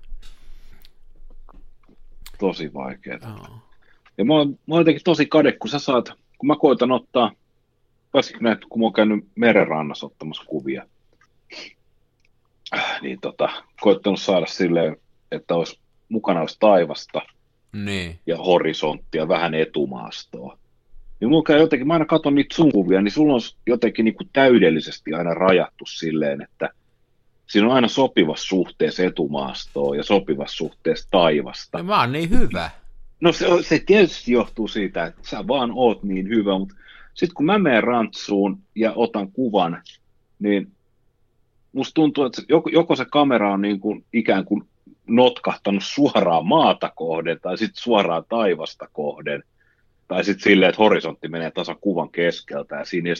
[2.38, 3.40] Tosi vaikeaa.
[3.40, 3.62] Oh.
[4.18, 7.32] Ja mä oon, mä oon jotenkin tosi kade, kun sä saat kun mä koitan ottaa,
[8.14, 10.86] varsinkin näitä, kun mä oon käynyt merenrannassa ottamassa kuvia,
[13.02, 13.48] niin tota,
[13.80, 14.96] koittanut saada silleen,
[15.32, 17.20] että olisi, mukana olisi taivasta
[17.72, 18.18] niin.
[18.26, 20.58] ja horisonttia, vähän etumaastoa.
[21.20, 24.14] Niin mulla käy jotenkin, mä aina katson niitä sun kuvia, niin sulla on jotenkin niin
[24.14, 26.68] kuin täydellisesti aina rajattu silleen, että
[27.46, 31.78] siinä on aina sopivassa suhteessa etumaastoa ja sopivassa suhteessa taivasta.
[31.78, 32.70] Ja mä oon niin hyvä.
[33.20, 36.74] No se, se tietysti johtuu siitä, että sä vaan oot niin hyvä, mutta
[37.14, 39.82] sitten kun mä menen rantsuun ja otan kuvan,
[40.38, 40.72] niin
[41.72, 44.64] musta tuntuu, että joko, joko se kamera on niin kuin ikään kuin
[45.06, 49.42] notkahtanut suoraan maata kohden tai sitten suoraan taivasta kohden,
[50.10, 53.10] tai sitten silleen, että horisontti menee tasan kuvan keskeltä ja siinä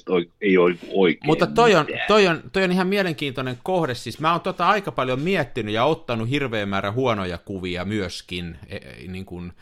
[0.40, 3.94] ei ole oikein Mutta toi on, toi, on, toi on ihan mielenkiintoinen kohde.
[3.94, 8.56] Siis mä oon tota aika paljon miettinyt ja ottanut hirveän määrä huonoja kuvia myöskin.
[8.68, 9.52] E, e, niin kuin,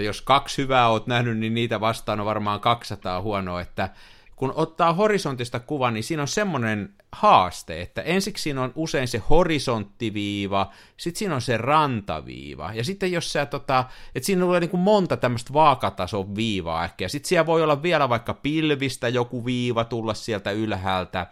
[0.00, 3.88] että jos kaksi hyvää oot nähnyt, niin niitä vastaan on varmaan 200 huonoa, että
[4.36, 9.22] kun ottaa horisontista kuvan, niin siinä on semmoinen haaste, että ensiksi siinä on usein se
[9.30, 13.84] horisonttiviiva, sitten siinä on se rantaviiva, ja sitten jos sä tota,
[14.14, 17.82] että siinä on niin kuin monta tämmöistä vaakatason viivaa ehkä, ja sitten siellä voi olla
[17.82, 21.26] vielä vaikka pilvistä joku viiva tulla sieltä ylhäältä,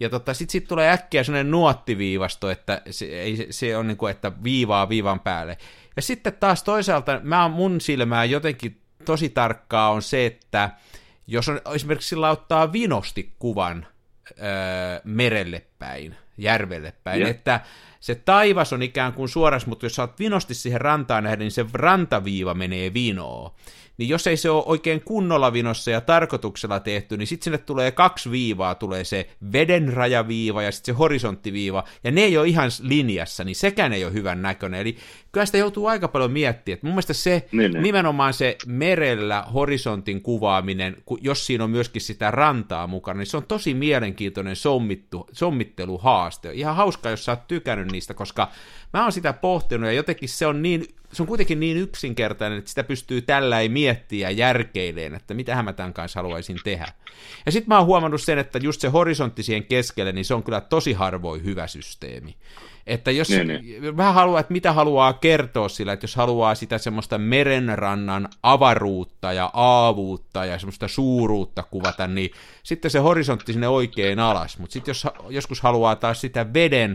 [0.00, 4.10] ja tota, sitten sit tulee äkkiä sellainen nuottiviivasto, että se, ei, se on niin kuin,
[4.10, 5.58] että viivaa viivan päälle.
[5.98, 10.70] Ja sitten taas toisaalta mä mun silmää jotenkin tosi tarkkaa on se, että
[11.26, 13.86] jos on esimerkiksi sillä ottaa vinosti kuvan
[14.30, 17.30] öö, merelle päin, järvelle päin, yeah.
[17.30, 17.60] että
[18.00, 21.50] se taivas on ikään kuin suoras, mutta jos sä oot vinosti siihen rantaan nähden, niin
[21.50, 23.50] se rantaviiva menee vinoon
[23.98, 27.90] niin jos ei se ole oikein kunnolla vinossa ja tarkoituksella tehty, niin sitten sinne tulee
[27.90, 32.70] kaksi viivaa, tulee se veden rajaviiva ja sitten se horisonttiviiva, ja ne ei ole ihan
[32.82, 34.80] linjassa, niin sekään ei ole hyvän näköinen.
[34.80, 34.96] Eli
[35.32, 36.78] kyllä sitä joutuu aika paljon miettimään.
[36.82, 37.82] Mun mielestä se niin, niin.
[37.82, 43.46] nimenomaan se merellä horisontin kuvaaminen, jos siinä on myöskin sitä rantaa mukana, niin se on
[43.46, 46.52] tosi mielenkiintoinen sommittu, sommitteluhaaste.
[46.52, 48.48] Ihan hauska, jos sä oot tykännyt niistä, koska
[48.92, 52.68] mä oon sitä pohtinut ja jotenkin se on niin se on kuitenkin niin yksinkertainen, että
[52.68, 56.86] sitä pystyy tällä ei miettiä järkeileen, että mitä mä tämän kanssa haluaisin tehdä.
[57.46, 60.42] Ja sitten mä oon huomannut sen, että just se horisontti siihen keskelle, niin se on
[60.42, 62.36] kyllä tosi harvoin hyvä systeemi.
[62.86, 63.96] Että jos niin, niin.
[63.96, 69.50] vähän haluaa, että mitä haluaa kertoa sillä, että jos haluaa sitä semmoista merenrannan avaruutta ja
[69.54, 72.30] aavuutta ja semmoista suuruutta kuvata, niin
[72.62, 74.58] sitten se horisontti sinne oikein alas.
[74.58, 76.90] Mutta sitten jos joskus haluaa taas sitä veden,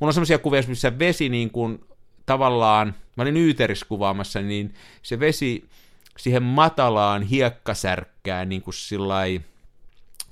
[0.00, 1.78] mulla on semmoisia kuvia, missä vesi niin kuin
[2.26, 5.68] tavallaan, mä olin Yyterissä kuvaamassa, niin se vesi
[6.18, 9.40] siihen matalaan hiekkasärkkään niin kuin sillai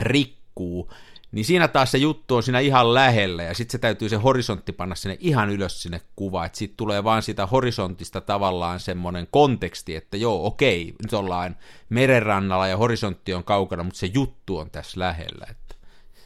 [0.00, 0.92] rikkuu,
[1.32, 4.72] niin siinä taas se juttu on siinä ihan lähellä, ja sitten se täytyy se horisontti
[4.72, 9.96] panna sinne ihan ylös sinne kuva, että sitten tulee vaan sitä horisontista tavallaan semmoinen konteksti,
[9.96, 11.56] että joo, okei, nyt ollaan
[11.88, 15.46] merenrannalla ja horisontti on kaukana, mutta se juttu on tässä lähellä.
[15.50, 15.74] Että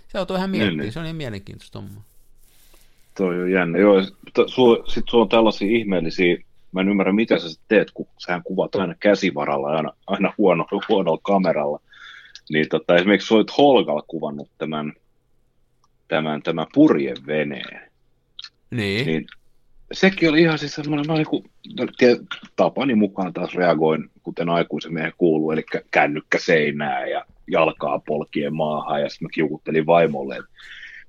[0.09, 2.03] se on ihan miettiä, niin, se on niin mielenkiintoista hommaa.
[3.17, 3.79] Toi on jännä.
[3.79, 4.45] Joo, sitten
[5.07, 6.37] sulla on tällaisia ihmeellisiä,
[6.73, 11.21] mä en ymmärrä mitä sä teet, kun sähän kuvat aina käsivaralla aina, aina huono, huonolla
[11.23, 11.81] kameralla.
[12.51, 14.93] Niin tota, esimerkiksi olet Holgalla kuvannut tämän,
[16.09, 17.91] tämän, tämän purjeveneen.
[18.71, 19.07] Niin.
[19.07, 19.27] niin
[19.93, 21.51] sekin oli ihan siis semmoinen, mä niin kuin,
[22.57, 29.03] tapani mukaan taas reagoin, kuten aikuisen miehen kuuluu, eli kännykkä seinää ja jalkaa polkien maahan,
[29.03, 30.51] ja sitten mä kiukuttelin vaimolle, että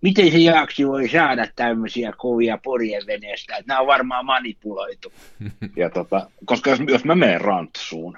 [0.02, 5.14] miten se Jaaksi voi saada tämmöisiä kovia purjeveneestä, että nämä on varmaan manipuloitu.
[5.76, 8.18] ja tota, koska jos, jos mä menen rantsuun,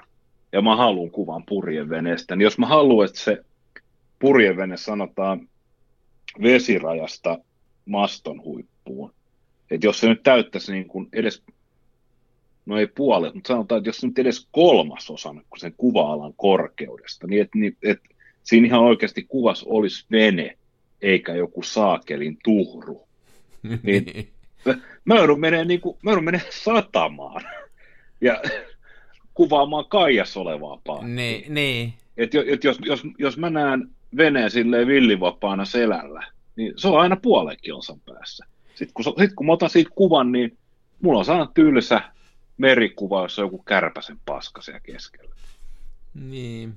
[0.52, 3.44] ja mä haluan kuvan purjeveneestä, niin jos mä haluan, että se
[4.18, 5.48] purjevene sanotaan
[6.42, 7.38] vesirajasta
[7.86, 9.12] maston huippuun,
[9.70, 11.42] että jos se nyt täyttäisi niin kuin edes,
[12.66, 17.42] no ei puolet, mutta sanotaan, että jos se nyt edes kolmasosan sen kuva-alan korkeudesta, niin
[17.42, 18.00] että niin, et
[18.42, 20.56] siinä ihan oikeasti kuvas olisi vene,
[21.02, 23.08] eikä joku saakelin tuhru.
[23.82, 24.32] Niin
[25.04, 27.42] mä joudun menee, niin kuin, mä joudun satamaan.
[28.20, 28.42] Ja
[29.34, 31.08] kuvaamaan Kaijas olevaa paattia.
[31.08, 31.94] Niin, niin.
[32.16, 37.16] Et, et jos, jos, jos mä näen veneen silleen villivapaana selällä, niin se on aina
[37.16, 38.46] puolen kilsan päässä.
[38.74, 40.58] Sitten kun, sit kun mä otan siitä kuvan, niin
[41.02, 42.00] mulla on saanut tylsä
[42.58, 45.34] merikuva, jossa on joku kärpäsen paska siellä keskellä.
[46.14, 46.74] Niin.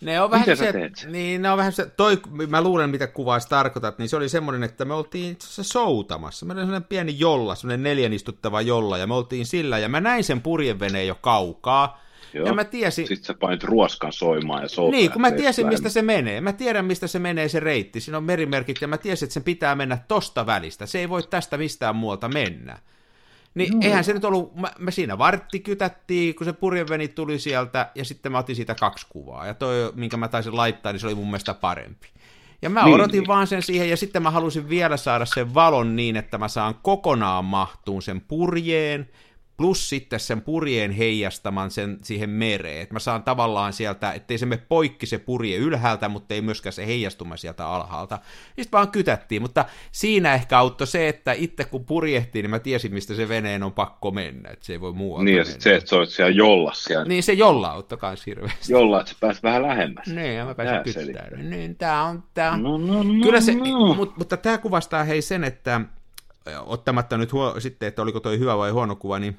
[0.00, 3.40] Ne on vähän se, teet niin, ne on vähän se, toi, mä luulen mitä kuvaa
[3.40, 6.46] tarkoitat, niin se oli semmoinen, että me oltiin itse asiassa soutamassa.
[6.46, 10.00] Meillä oli semmoinen pieni jolla, semmoinen neljän istuttava jolla, ja me oltiin sillä, ja mä
[10.00, 12.00] näin sen purjeveneen jo kaukaa,
[12.34, 12.46] Joo.
[12.46, 13.08] ja mä tiesin...
[13.08, 14.90] Sitten sä painit ruoskan soimaan ja soutaa.
[14.90, 16.40] Niin, kun mä tiesin, mistä se menee.
[16.40, 18.00] Mä tiedän, mistä se menee se reitti.
[18.00, 20.86] Siinä on merimerkit, ja mä tiesin, että sen pitää mennä tosta välistä.
[20.86, 22.78] Se ei voi tästä mistään muualta mennä.
[23.54, 23.80] Niin Joo.
[23.84, 28.04] eihän se nyt ollut, mä, me siinä vartti kytättiin, kun se purjeveni tuli sieltä, ja
[28.04, 31.14] sitten mä otin siitä kaksi kuvaa, ja toi, minkä mä taisin laittaa, niin se oli
[31.14, 32.08] mun mielestä parempi.
[32.62, 33.26] Ja mä niin, odotin niin.
[33.28, 36.74] vaan sen siihen, ja sitten mä halusin vielä saada sen valon niin, että mä saan
[36.82, 39.08] kokonaan mahtuun sen purjeen,
[39.60, 42.82] plus sitten sen purjeen heijastaman sen siihen mereen.
[42.82, 46.72] Että mä saan tavallaan sieltä, ettei se me poikki se purje ylhäältä, mutta ei myöskään
[46.72, 48.18] se heijastuma sieltä alhaalta.
[48.46, 52.94] Sitten vaan kytättiin, mutta siinä ehkä auttoi se, että itse kun purjehtiin, niin mä tiesin,
[52.94, 55.60] mistä se veneen on pakko mennä, että se ei voi muualta Niin, ja mennä.
[55.60, 57.04] se, että se olisi siellä jolla siellä.
[57.04, 58.72] Niin se jolla auttoi kans hirveästi.
[58.72, 60.06] Jolla, että se pääsi vähän lähemmäs.
[60.06, 61.50] Niin, ja mä pääsin Tää kyttämään.
[61.50, 62.62] Niin, tää on, tää on.
[62.62, 63.94] No, no, no, Kyllä se, no.
[63.94, 65.80] mut, mutta tämä kuvastaa hei sen, että
[66.66, 69.36] ottamatta nyt huo, sitten, että oliko toi hyvä vai huono kuva, niin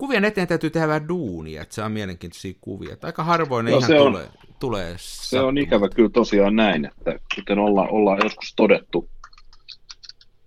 [0.00, 2.92] kuvien eteen täytyy tehdä vähän duunia, että saa mielenkiintoisia kuvia.
[2.92, 4.28] Että aika harvoin ne No ihan se on- tulee,
[4.60, 9.08] tulee Se on ikävä kyllä tosiaan näin, että kuten ollaan, ollaan joskus todettu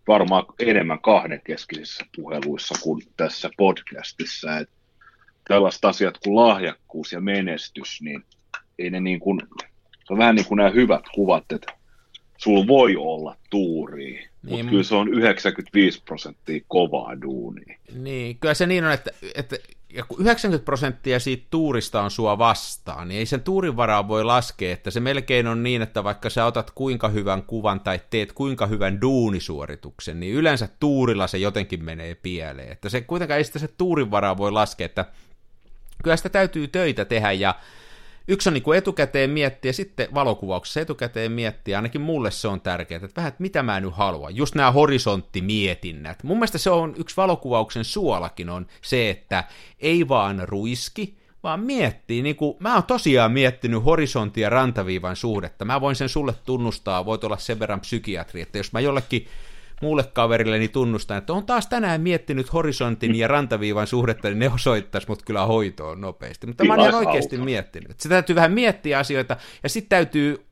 [0.08, 4.76] varmaan enemmän kahdenkeskisissä puheluissa kuin tässä podcastissa, että
[5.48, 8.26] tällaiset asiat kuin lahjakkuus ja menestys, niin
[8.80, 9.39] ei ne niin kuin,
[9.89, 11.74] se on vähän niin kuin nämä hyvät kuvat, että
[12.38, 17.78] sulla voi olla tuuria, niin, mutta kyllä se on 95 prosenttia kovaa duunia.
[17.94, 19.58] Niin, kyllä se niin on, että, että
[19.94, 24.24] ja kun 90 prosenttia siitä tuurista on sua vastaan, niin ei sen tuurin varaa voi
[24.24, 28.34] laskea, että se melkein on niin, että vaikka sä otat kuinka hyvän kuvan tai teet
[28.34, 32.72] kuinka hyvän duunisuorituksen, niin yleensä tuurilla se jotenkin menee pieleen.
[32.72, 35.06] Että se kuitenkaan ei sitä se tuurin varaa voi laskea, että
[36.04, 37.56] kyllä sitä täytyy töitä tehdä ja
[38.28, 43.02] yksi on niin kuin etukäteen miettiä, sitten valokuvauksessa etukäteen miettiä, ainakin mulle se on tärkeää,
[43.04, 46.24] että vähän, että mitä mä nyt haluan, just nämä horisonttimietinnät.
[46.24, 49.44] Mun mielestä se on, yksi valokuvauksen suolakin on se, että
[49.80, 55.66] ei vaan ruiski, vaan miettii, niin kuin, mä oon tosiaan miettinyt horisontti ja rantaviivan suhdetta,
[55.66, 59.28] mä voin sen sulle tunnustaa, voit olla sen verran psykiatri, että jos mä jollekin
[59.84, 65.08] muulle kaverilleni tunnustan, että on taas tänään miettinyt horisontin ja rantaviivan suhdetta, niin ne osoittaisi
[65.08, 66.48] mut kyllä hoitoon nopeasti.
[66.48, 67.91] Mutta mä oon oikeasti miettinyt.
[67.91, 70.46] Että Se täytyy vähän miettiä asioita, ja sitten täytyy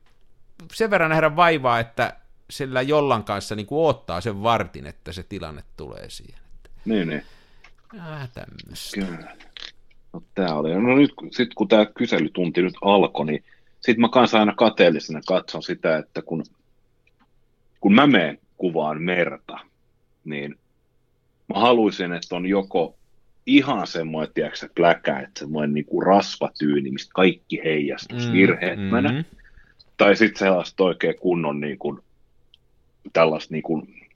[0.72, 2.16] sen verran nähdä vaivaa, että
[2.50, 6.40] sillä jollan kanssa niin kuin odottaa sen vartin, että se tilanne tulee siihen.
[6.84, 7.22] Niin, niin.
[7.96, 9.00] Vähän tämmöistä.
[9.00, 9.36] Kyllä.
[10.12, 10.74] No, tää oli.
[10.74, 13.44] No nyt sit kun tämä kyselytunti nyt alkoi, niin
[13.80, 16.44] sit mä kanssa aina kateellisena katson sitä, että kun,
[17.80, 19.58] kun mä menen kuvaan merta,
[20.24, 20.54] niin
[21.48, 22.96] mä haluaisin, että on joko
[23.46, 29.24] ihan semmoinen, tiedätkö, pläkä, että semmoinen niin kuin rasvatyyni, mistä kaikki heijastus virheettömänä, mm,
[29.96, 31.98] tai sitten sellaista oikein kunnon niin kuin,
[33.12, 34.08] tällaista niin kuin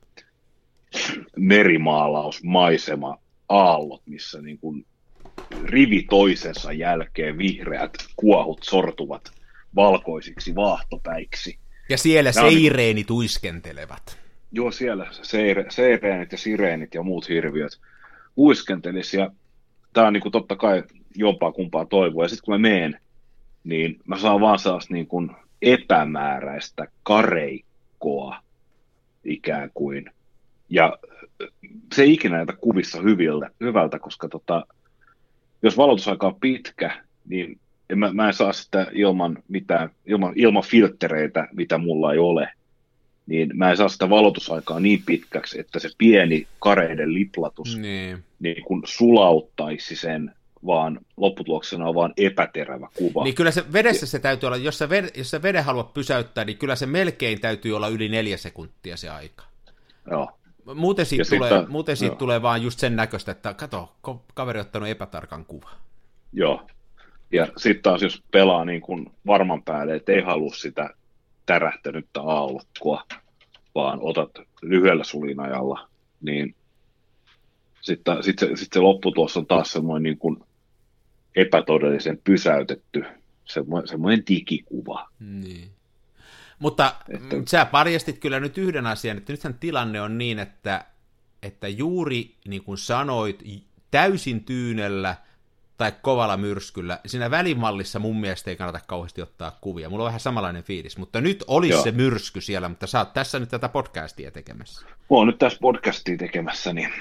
[1.36, 3.18] merimaalaus, maisema,
[3.48, 4.86] aallot, missä niin kuin
[5.64, 9.30] rivi toisensa jälkeen vihreät kuohut sortuvat
[9.74, 11.58] valkoisiksi vaahtopäiksi.
[11.88, 14.25] Ja siellä Nämä on- seireeni tuiskentelevat.
[14.56, 17.80] Joo, siellä seire, seireenit ja sireenit ja muut hirviöt
[18.36, 19.30] uiskentelis ja
[19.92, 20.82] tämä on niin kuin totta kai
[21.14, 22.24] jompaa kumpaa toivoa.
[22.24, 23.00] Ja sitten kun mä meen,
[23.64, 25.30] niin mä saan vaan sellaista niin kuin
[25.62, 28.36] epämääräistä kareikkoa
[29.24, 30.10] ikään kuin.
[30.68, 30.98] Ja
[31.94, 34.66] se ei ikinä näytä kuvissa hyviltä, hyvältä, koska tota,
[35.62, 37.58] jos valotusaika on pitkä, niin
[37.90, 42.50] en mä, mä en saa sitä ilman mitään, ilman, ilman filttereitä, mitä mulla ei ole,
[43.26, 48.24] niin mä en saa sitä valotusaikaa niin pitkäksi, että se pieni kareiden liplatus Niin.
[48.40, 50.34] niin kuin sulauttaisi sen,
[50.66, 53.24] vaan lopputuloksena on vaan epäterävä kuva.
[53.24, 56.44] Niin kyllä se vedessä se täytyy olla, jos sä, ved, jos sä veden haluat pysäyttää,
[56.44, 59.44] niin kyllä se melkein täytyy olla yli neljä sekuntia se aika.
[60.10, 60.38] Joo.
[60.74, 62.18] Muuten siitä, Ja tulee, tää- muuten siitä joo.
[62.18, 63.92] tulee vaan just sen näköistä, että kato,
[64.34, 65.70] kaveri ottanut epätarkan kuva.
[66.32, 66.66] Joo.
[67.32, 70.90] Ja sitten taas jos pelaa niin kuin varman päälle, että ei halua sitä
[71.46, 73.04] tärähtänyttä aallokkoa,
[73.74, 74.30] vaan otat
[74.62, 75.88] lyhyellä sulinajalla,
[76.20, 76.54] niin
[77.80, 80.36] sitten sit se, sit se lopputulos on taas semmoinen niin kuin
[81.36, 83.04] epätodellisen pysäytetty,
[83.44, 85.08] semmoinen, semmoinen digikuva.
[85.20, 85.70] Niin.
[86.58, 87.50] Mutta Että- että...
[87.50, 90.84] sä paljastit kyllä nyt yhden asian, että nythän tilanne on niin, että,
[91.42, 93.42] että juuri niin kuin sanoit,
[93.90, 95.16] täysin tyynellä
[95.76, 99.90] tai kovalla myrskyllä, siinä välimallissa mun mielestä ei kannata kauheasti ottaa kuvia.
[99.90, 101.82] Mulla on vähän samanlainen fiilis, mutta nyt olisi Joo.
[101.82, 104.86] se myrsky siellä, mutta sä oot tässä nyt tätä podcastia tekemässä.
[104.86, 106.92] Mä oon nyt tässä podcastia tekemässä, niin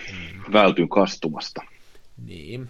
[0.53, 1.61] vältyn kastumasta.
[2.25, 2.69] Niin.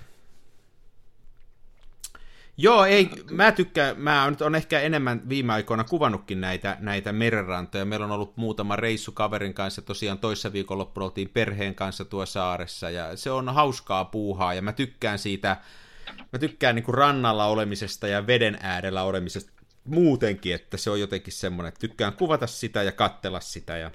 [2.58, 7.86] Joo, ei, mä tykkään, mä nyt on ehkä enemmän viime aikoina kuvannutkin näitä, näitä merenrantoja.
[7.86, 12.90] Meillä on ollut muutama reissu kaverin kanssa, tosiaan toissa viikonloppuna oltiin perheen kanssa tuo saaressa,
[12.90, 15.58] ja se on hauskaa puuhaa, ja mä tykkään siitä,
[16.34, 19.52] mä tykkään niinku rannalla olemisesta ja veden äärellä olemisesta
[19.84, 23.92] muutenkin, että se on jotenkin semmoinen, että tykkään kuvata sitä ja kattella sitä, ja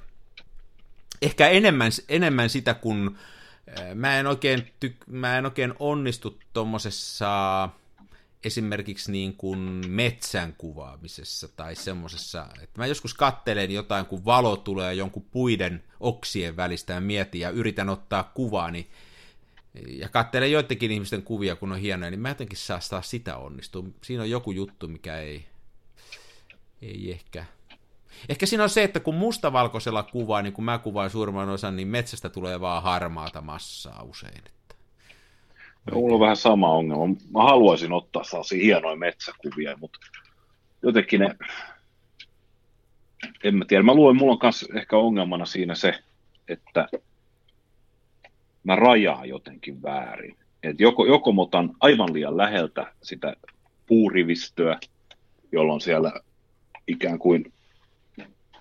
[1.22, 3.18] ehkä enemmän, enemmän sitä, kun
[3.78, 7.68] äh, mä en oikein, tyk, mä en oikein onnistu tuommoisessa
[8.44, 14.94] esimerkiksi niin kuin metsän kuvaamisessa tai semmoisessa, että mä joskus kattelen jotain, kun valo tulee
[14.94, 18.90] jonkun puiden oksien välistä ja mietin ja yritän ottaa kuvaa, niin
[19.88, 23.84] ja katselen joidenkin ihmisten kuvia, kun on hienoja, niin mä jotenkin saa sitä onnistua.
[24.02, 25.44] Siinä on joku juttu, mikä ei,
[26.82, 27.44] ei ehkä...
[28.28, 31.88] Ehkä siinä on se, että kun mustavalkoisella kuvaa, niin kun mä kuvaan suurimman osan, niin
[31.88, 34.38] metsästä tulee vaan harmaata massaa usein.
[34.38, 34.74] Että...
[35.86, 37.06] Ja mulla on vähän sama ongelma.
[37.06, 39.98] Mä haluaisin ottaa sellaisia hienoja metsäkuvia, mutta
[40.82, 41.36] jotenkin ne,
[43.44, 43.82] en mä tiedä.
[43.82, 46.02] Mä luulen, mulla on myös ehkä ongelmana siinä se,
[46.48, 46.88] että
[48.64, 50.36] mä rajaan jotenkin väärin.
[50.62, 53.36] Et joko, joko mä otan aivan liian läheltä sitä
[53.86, 54.78] puurivistöä,
[55.52, 56.12] jolloin siellä
[56.86, 57.52] ikään kuin,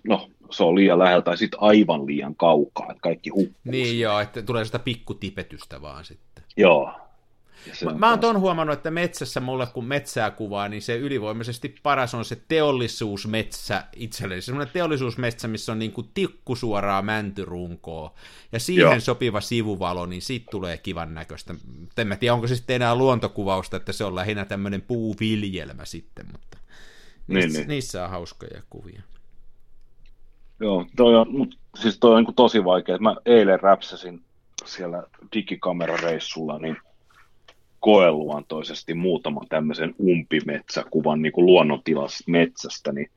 [0.07, 3.61] no se on liian läheltä, tai sitten aivan liian kaukaa, että kaikki hukkuu.
[3.63, 6.43] Niin joo, että tulee sitä pikkutipetystä vaan sitten.
[6.57, 6.93] Joo.
[7.85, 12.15] Mä, mä oon ton huomannut, että metsässä mulle kun metsää kuvaa, niin se ylivoimaisesti paras
[12.15, 14.41] on se teollisuusmetsä itselleni.
[14.41, 18.13] Semmoinen teollisuusmetsä, missä on niin kuin tikkusuoraa mäntyrunkoa
[18.51, 18.99] ja siihen Joo.
[18.99, 21.55] Sopiva sivuvalo, niin siitä tulee kivan näköistä.
[21.97, 26.25] En mä tiedä, onko se sitten enää luontokuvausta, että se on lähinnä tämmöinen puuviljelmä sitten,
[26.31, 26.57] mutta
[27.27, 27.67] Niin, niissä, niin.
[27.67, 29.01] niissä on hauskoja kuvia.
[30.59, 32.97] Joo, toi on, mut, siis toi on niin tosi vaikea.
[32.97, 34.21] Mä eilen räpsäsin
[34.65, 35.03] siellä
[35.35, 36.77] digikamerareissulla niin
[37.79, 43.09] koeluontoisesti muutaman tämmöisen umpimetsäkuvan niin luonnontilasta metsästä, niin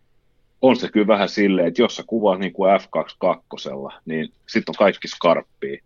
[0.63, 4.79] on se kyllä vähän silleen, että jos sä kuvaat niin kuin F22, niin sitten on
[4.79, 5.83] kaikki skarppia.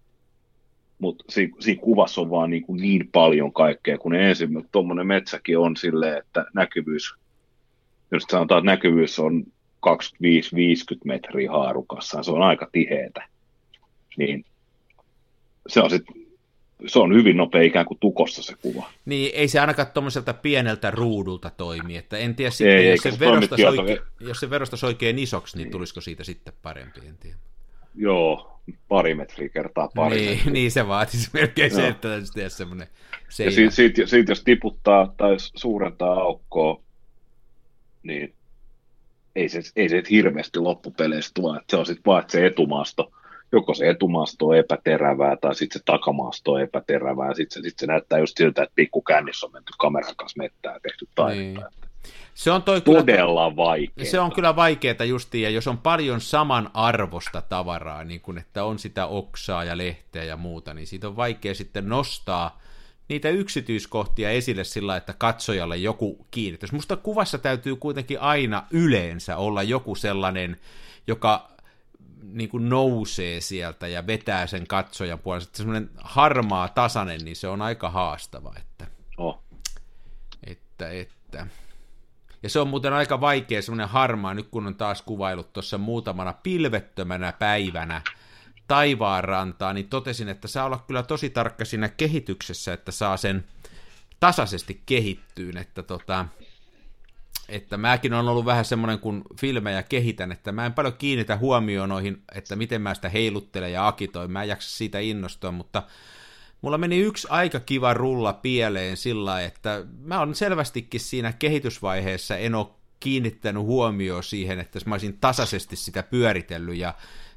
[0.98, 5.58] Mutta siinä, siinä kuvassa on vaan niin, kuin niin paljon kaikkea, kun ensimmäinen tuommoinen metsäkin
[5.58, 7.14] on silleen, että näkyvyys,
[8.12, 9.44] jos sanotaan, että näkyvyys on
[9.86, 9.90] 25-50
[11.04, 13.28] metriä haarukassa, se on aika tiheetä,
[14.16, 14.44] niin
[15.66, 16.04] se on, sit,
[16.86, 18.90] se on hyvin nopea ikään kuin tukossa se kuva.
[19.04, 23.10] Niin, ei se ainakaan tuommoiselta pieneltä ruudulta toimi, että en tiedä Ei, sitten, jos, eikä
[23.10, 27.16] se verostaisi tieto- oikein, jos se verostaisi oikein isoksi, niin tulisiko siitä sitten parempi, en
[27.16, 27.36] tiedä.
[27.94, 30.52] Joo, pari metriä kertaa pari niin, metriä.
[30.52, 33.50] niin, se vaatisi melkein se, että tehdä semmoinen Ja seinä.
[33.52, 36.80] siitä, siitä, siitä, jos tiputtaa tai suurentaa aukkoa,
[38.02, 38.34] niin
[39.36, 41.56] ei se, ei se hirveästi loppupeleissä tule.
[41.56, 43.12] Että se on sitten vaan, että se etumaasto,
[43.52, 47.34] joko se etumaasto on epäterävää tai sitten se takamaasto on epäterävää.
[47.34, 50.80] Sitten se, sit se näyttää just siltä, että pikkukännissä on menty kameran kanssa mettää ja
[50.80, 51.60] tehty taidetta.
[51.60, 51.86] Niin.
[52.34, 54.04] Se on toi kyllä, Todella vaikea.
[54.04, 58.64] se on kyllä vaikeaa justiin, ja jos on paljon saman arvosta tavaraa, niin kuin että
[58.64, 62.60] on sitä oksaa ja lehteä ja muuta, niin siitä on vaikea sitten nostaa
[63.08, 66.72] niitä yksityiskohtia esille sillä, että katsojalle joku kiinnitys.
[66.72, 70.56] Musta kuvassa täytyy kuitenkin aina yleensä olla joku sellainen,
[71.06, 71.55] joka
[72.32, 75.44] niin kuin nousee sieltä ja vetää sen katsojan puolella.
[75.44, 78.54] Sitten semmoinen harmaa tasainen, niin se on aika haastava.
[78.56, 78.86] Että,
[79.18, 79.42] Oh.
[80.46, 81.46] että, että.
[82.42, 86.32] Ja se on muuten aika vaikea semmoinen harmaa, nyt kun on taas kuvailut tuossa muutamana
[86.32, 88.02] pilvettömänä päivänä
[88.68, 93.44] taivaanrantaa, niin totesin, että saa olla kyllä tosi tarkka siinä kehityksessä, että saa sen
[94.20, 96.26] tasaisesti kehittyyn, että tota,
[97.48, 101.88] että mäkin on ollut vähän semmoinen, kun filmejä kehitän, että mä en paljon kiinnitä huomioon
[101.88, 105.82] noihin, että miten mä sitä heiluttelen ja akitoin, mä en jaksa siitä innostua, mutta
[106.62, 112.54] mulla meni yksi aika kiva rulla pieleen sillä että mä oon selvästikin siinä kehitysvaiheessa en
[112.54, 112.66] ole
[113.00, 116.94] kiinnittänyt huomioon siihen, että mä olisin tasaisesti sitä pyöritellyt ja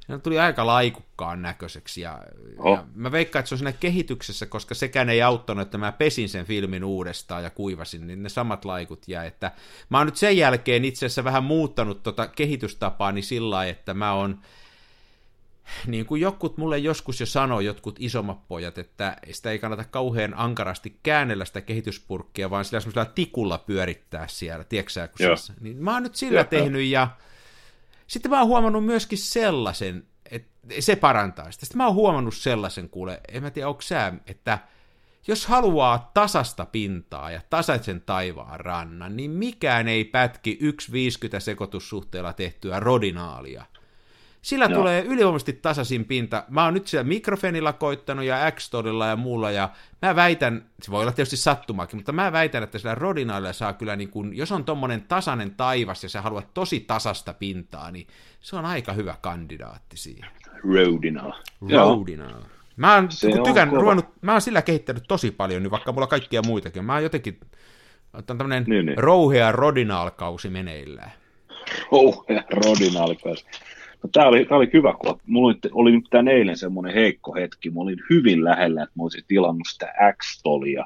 [0.10, 2.20] se tuli aika laikukkaan näköiseksi ja,
[2.58, 2.78] Oh.
[2.78, 6.30] ja mä veikkaan, että se on siinä kehityksessä, koska sekään ei auttanut, että mä pesin
[6.30, 9.52] sen filmin uudestaan ja kuivasin, niin ne samat laikut jäi, että
[9.90, 14.14] mä oon nyt sen jälkeen itse asiassa vähän muuttanut tota kehitystapaani sillä lailla, että mä
[14.14, 14.40] oon
[15.88, 20.34] niin kuin jotkut mulle joskus jo sanoi, jotkut isommat pojat, että sitä ei kannata kauhean
[20.38, 25.36] ankarasti käännellä sitä kehityspurkkia, vaan sillä semmoisella tikulla pyörittää siellä, tiedätkö sä, kun Joo.
[25.36, 27.08] se, niin mä oon nyt sillä Joo, tehnyt ja
[28.10, 31.66] sitten mä oon huomannut myöskin sellaisen, että se parantaa sitä.
[31.66, 34.60] Sitten mä oon huomannut sellaisen, kuule, en mä tiedä, onko sä, että
[35.28, 42.80] jos haluaa tasasta pintaa ja tasaisen taivaan rannan, niin mikään ei pätki 1,50 sekoitussuhteella tehtyä
[42.80, 43.66] rodinaalia.
[44.42, 44.80] Sillä Joo.
[44.80, 46.44] tulee ylivoimaisesti tasaisin pinta.
[46.50, 48.72] Mä oon nyt siellä mikrofenilla koittanut ja x
[49.08, 49.70] ja muulla, ja
[50.02, 53.96] mä väitän, se voi olla tietysti sattumaakin, mutta mä väitän, että sillä rodinaalilla saa kyllä,
[53.96, 58.08] niin kun, jos on tommonen tasainen taivas ja sä haluat tosi tasasta pintaa, niin
[58.42, 60.30] se on aika hyvä kandidaatti siihen.
[60.76, 61.34] Roadina.
[61.68, 61.96] Joo.
[61.96, 62.42] Rodinaal.
[62.76, 66.10] Mä oon on tykän, ruvennut, mä oon sillä kehittänyt tosi paljon, niin vaikka mulla on
[66.10, 66.86] kaikkia muitakin.
[66.86, 67.40] Mä oon jotenkin,
[68.14, 68.98] on tämmönen Niin, niin.
[68.98, 71.12] rouhea rodinaalkausi meneillään.
[72.52, 73.46] Rodina oli kanssa.
[74.04, 77.34] No, tää oli, tää oli hyvä, kun mulla oli, oli nyt tän eilen semmoinen heikko
[77.36, 77.70] hetki.
[77.70, 80.86] Mä olin hyvin lähellä, että mä olisin tilannut sitä X-tolia,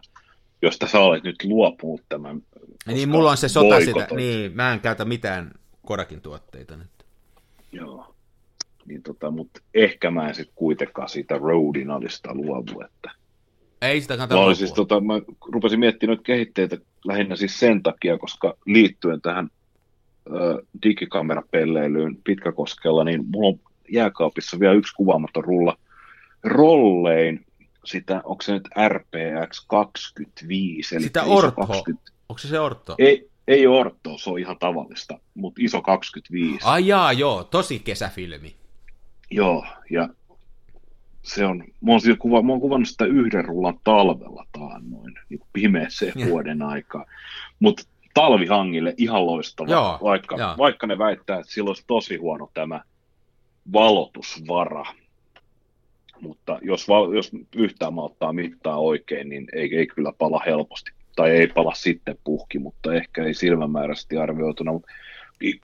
[0.61, 2.41] josta sä olet nyt luopunut tämän.
[2.87, 4.17] Niin mulla on se sota sitä, boikotoit.
[4.17, 5.51] niin mä en käytä mitään
[5.85, 6.89] Kodakin tuotteita nyt.
[7.71, 8.15] Joo.
[8.85, 13.11] Niin tota, mutta ehkä mä en sitten kuitenkaan siitä Rodinalista luovu, että
[13.81, 15.13] Ei sitä kannata Mä, siis, tota, mä
[15.51, 19.49] rupesin miettimään noita kehitteitä lähinnä siis sen takia, koska liittyen tähän
[20.83, 23.59] digikamerapelleilyyn Pitkäkoskella, niin mulla on
[23.91, 25.77] jääkaapissa vielä yksi kuvaamaton rulla
[26.43, 27.45] rollein
[27.85, 31.67] sitä, onko se nyt RPX 25, eli Sitä iso Ortho.
[31.67, 32.95] 20, Onko se se orto?
[32.99, 36.59] ei, ei Orto, se on ihan tavallista, mutta iso 25.
[36.63, 38.55] Ai jaa, joo, tosi kesäfilmi.
[39.31, 40.09] Joo, ja
[41.23, 45.39] se on, mä oon, siitä kuva, mä oon kuvannut sitä yhden rullan talvella taannoin, niin
[45.53, 46.29] pimeäseen Joo.
[46.29, 47.05] vuoden aikaa.
[47.59, 50.55] Mutta talvihangille ihan loistava, Joo, vaikka, joo.
[50.57, 52.81] vaikka ne väittää, että sillä olisi tosi huono tämä
[53.73, 54.83] valotusvara.
[56.21, 60.91] Mutta jos, val- jos yhtään malttaa mittaa oikein, niin ei, ei kyllä pala helposti.
[61.15, 64.71] Tai ei pala sitten puhki, mutta ehkä ei silmämääräisesti arvioituna.
[64.71, 64.91] Mutta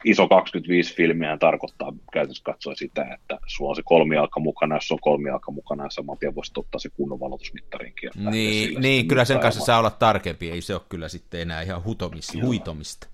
[0.05, 4.99] iso 25 filmiä tarkoittaa käytännössä katsoen sitä, että sulla on se kolmijalka mukana, jos on
[5.01, 8.09] kolmijalka mukana, ja saman tien voisit ottaa se kunnon valotusmittarinkin.
[8.15, 11.83] Niin, niin kyllä sen kanssa saa olla tarkempi, ei se ole kyllä sitten enää ihan
[11.83, 12.47] hutomista, Joo.
[12.47, 13.07] huitomista.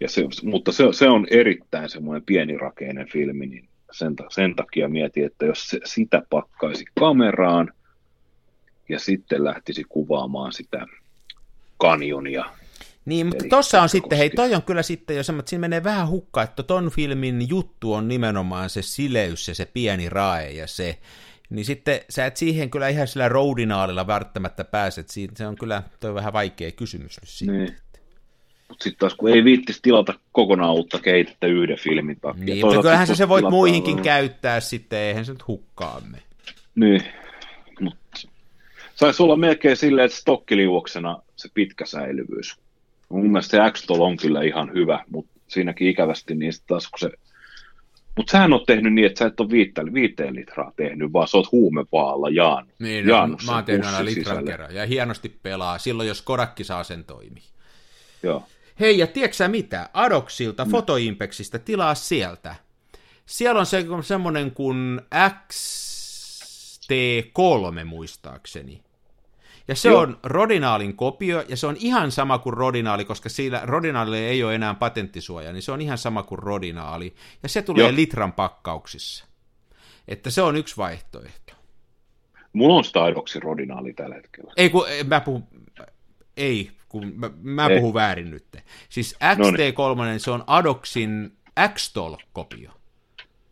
[0.00, 5.26] Ja se, mutta se, se on erittäin semmoinen pienirakeinen filmi, niin sen, sen takia mietin,
[5.26, 7.72] että jos se, sitä pakkaisi kameraan
[8.88, 10.86] ja sitten lähtisi kuvaamaan sitä
[11.78, 12.44] kanjonia.
[13.08, 15.60] Niin, mutta Eli tossa on sitten, hei, toi on kyllä sitten jo semmoinen, että siinä
[15.60, 20.50] menee vähän hukkaan, että ton filmin juttu on nimenomaan se sileys ja se pieni rae
[20.50, 20.98] ja se,
[21.50, 25.82] niin sitten sä et siihen kyllä ihan sillä roadinaalilla välttämättä pääset, siitä se on kyllä,
[26.00, 27.52] toi on vähän vaikea kysymys nyt siitä.
[27.52, 27.76] Niin.
[28.68, 32.44] Mutta sitten taas kun ei viittisi tilata kokonaan uutta kehitettä yhden filmin takia.
[32.44, 36.18] Niin, mutta kyllähän sä se voit tilataan- muihinkin käyttää sitten, eihän se nyt hukkaamme.
[36.74, 37.02] Niin,
[37.80, 38.20] mutta
[38.94, 42.56] saisi olla melkein silleen, että stokkiliuoksena se pitkä säilyvyys.
[43.08, 47.10] Mun mielestä se x on kyllä ihan hyvä, mutta siinäkin ikävästi niin taas kun se...
[48.16, 51.36] Mutta sähän on tehnyt niin, että sä et ole viitteen, viiteen litraa tehnyt, vaan sä
[51.36, 52.74] oot huumevaalla jaannut.
[52.78, 54.50] Niin, no, jaannut mä oon tehnyt aina litran sisälle.
[54.50, 57.42] kerran, ja hienosti pelaa, silloin jos Kodakki saa sen toimii.
[58.22, 58.42] Joo.
[58.80, 59.90] Hei, ja tiedätkö mitä?
[59.92, 60.70] Adoxilta, mm.
[60.70, 62.54] Fotoimpexistä, tilaa sieltä.
[63.26, 65.00] Siellä on se, semmonen kuin
[65.38, 68.82] XT3 muistaakseni.
[69.68, 70.00] Ja se Joo.
[70.00, 74.54] on Rodinaalin kopio, ja se on ihan sama kuin Rodinaali, koska sillä Rodinaalille ei ole
[74.54, 77.14] enää patenttisuoja, niin se on ihan sama kuin Rodinaali.
[77.42, 77.96] Ja se tulee Joo.
[77.96, 79.24] litran pakkauksissa.
[80.08, 81.52] Että se on yksi vaihtoehto.
[82.52, 84.52] Mulla on aidoksi rodinaali tällä hetkellä.
[84.56, 85.44] Ei kun, eh, mä puhun,
[86.36, 87.78] ei, kun mä, mä Ei.
[87.78, 88.56] puhun väärin nyt.
[88.88, 89.74] Siis Noniin.
[89.74, 91.32] XT3, se on Adoxin
[91.74, 92.70] X-Tol-kopio.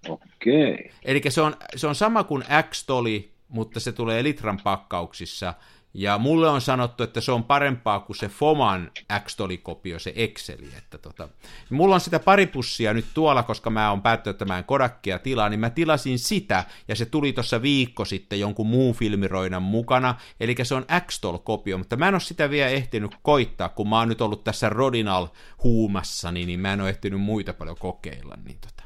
[0.08, 0.90] Okei.
[1.04, 5.54] Eli se on, se on sama kuin X-Toli, mutta se tulee litran pakkauksissa.
[5.99, 8.90] Ja mulle on sanottu, että se on parempaa kuin se Foman
[9.24, 10.68] X-Toli-kopio, se Exceli.
[10.78, 11.28] Että tota,
[11.70, 15.18] mulla on sitä pari pussia nyt tuolla, koska mä oon päättänyt, että mä en Kodakia
[15.18, 20.14] tilaa, niin mä tilasin sitä, ja se tuli tuossa viikko sitten jonkun muun filmiroinan mukana,
[20.40, 24.09] eli se on X-Tol-kopio, mutta mä en ole sitä vielä ehtinyt koittaa, kun mä oon
[24.09, 28.86] nyt ollut tässä Rodinal-huumassa, niin, niin mä en ole ehtinyt muita paljon kokeilla, niin tota.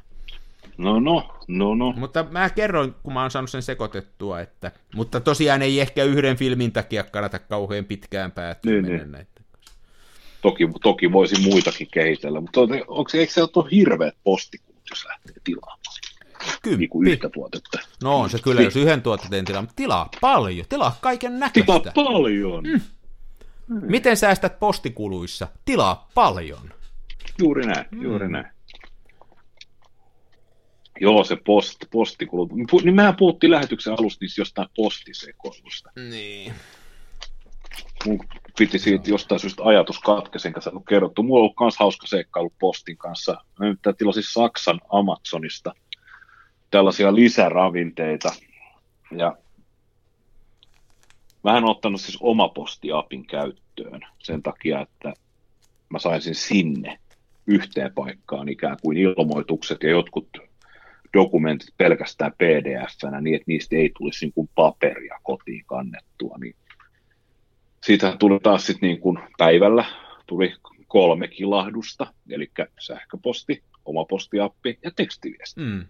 [0.81, 1.93] No no, no no.
[1.97, 4.73] Mutta mä kerroin, kun mä oon saanut sen sekoitettua, että...
[4.95, 9.13] Mutta tosiaan ei ehkä yhden filmin takia kannata kauhean pitkään päätyä Niin, mennä niin.
[9.13, 9.41] näitä.
[10.43, 15.81] Toki, toki voisi muitakin kehitellä, mutta onko, eikö se ole hirveät postikulut, jos lähtee tilaamaan
[16.65, 17.11] niin kuin Kymppi.
[17.13, 17.79] yhtä tuotetta?
[18.03, 21.93] No on se kyllä, jos yhden tuotteen tilaa, mutta tilaa paljon, tilaa kaiken Tilaa näköistä.
[21.95, 22.65] paljon.
[22.65, 22.81] Mm.
[23.83, 25.49] Miten säästät postikuluissa?
[25.65, 26.71] Tilaa paljon.
[27.39, 28.47] Juuri näin, juuri näin.
[31.01, 32.53] Joo, se post, postikulut.
[32.85, 35.91] Niin mehän puhuttiin lähetyksen alusta niistä jostain postisekoilusta.
[36.11, 36.53] Niin.
[38.07, 38.21] Mun
[38.59, 41.23] piti siitä jostain syystä ajatus katkesin kanssa kun kerrottu.
[41.23, 43.37] Mulla on ollut myös hauska seikkailu postin kanssa.
[43.59, 45.75] Mä nyt tilasin Saksan Amazonista
[46.71, 48.33] tällaisia lisäravinteita.
[49.17, 49.37] Ja
[51.45, 55.13] mä en ottanut siis oma postiapin käyttöön sen takia, että
[55.89, 56.99] mä saisin sinne
[57.47, 60.29] yhteen paikkaan ikään kuin ilmoitukset ja jotkut
[61.15, 66.37] dokumentit pelkästään pdf-nä niin, että niistä ei tulisi niin kuin paperia kotiin kannettua.
[66.41, 66.57] Niin
[67.83, 69.85] siitä tuli taas sitten niin kuin päivällä
[70.27, 70.53] tuli
[70.87, 72.51] kolme kilahdusta, eli
[72.81, 75.61] sähköposti, oma postiappi ja tekstiviesti.
[75.61, 75.85] Mm.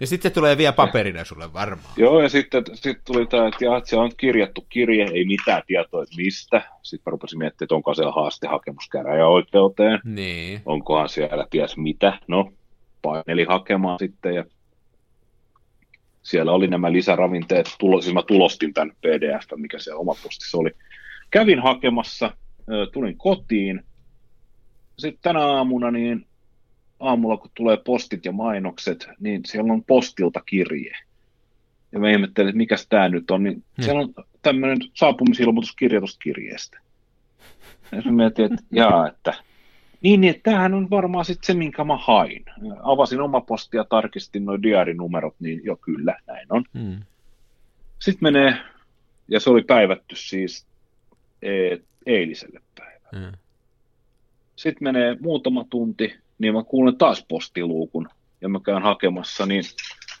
[0.00, 1.94] Ja sitten se tulee vielä paperina sulle varmaan.
[1.96, 5.62] Joo, ja sitten sit tuli tämä, että, jaa, että siellä on kirjattu kirje, ei mitään
[5.66, 6.62] tietoa, että mistä.
[6.82, 10.60] Sitten mä rupesin miettimään, että onko siellä haastehakemus käräjäoikeuteen, Niin.
[10.66, 12.18] onkohan siellä ties mitä.
[12.28, 12.52] No,
[13.04, 14.44] paineli hakemaan sitten ja
[16.22, 20.70] siellä oli nämä lisäravinteet, tulo, siis mä tulostin tämän pdf, mikä siellä omapostissa oli.
[21.30, 22.36] Kävin hakemassa,
[22.92, 23.84] tulin kotiin,
[24.98, 26.26] sitten tänä aamuna niin
[27.00, 30.96] aamulla kun tulee postit ja mainokset, niin siellä on postilta kirje.
[31.92, 33.84] Ja mä ihmettelin, että mikäs tämä nyt on, niin Hmm.
[33.84, 36.80] siellä on tämmöinen saapumisilmoituskirja tuosta kirjeestä.
[37.92, 39.34] Ja mä mietin, että jaa, että
[40.04, 42.44] niin, niin että tämähän on varmaan sitten se, minkä mä hain.
[42.82, 46.64] Avasin oma postia tarkistin nuo diarinumerot, niin jo kyllä, näin on.
[46.72, 47.00] Mm.
[47.98, 48.56] Sitten menee,
[49.28, 50.66] ja se oli päivätty siis
[51.42, 51.76] e-
[52.06, 53.30] eiliselle päivälle.
[53.30, 53.38] Mm.
[54.56, 58.08] Sitten menee muutama tunti, niin mä kuulen taas postiluukun,
[58.40, 59.64] ja mä käyn hakemassa, niin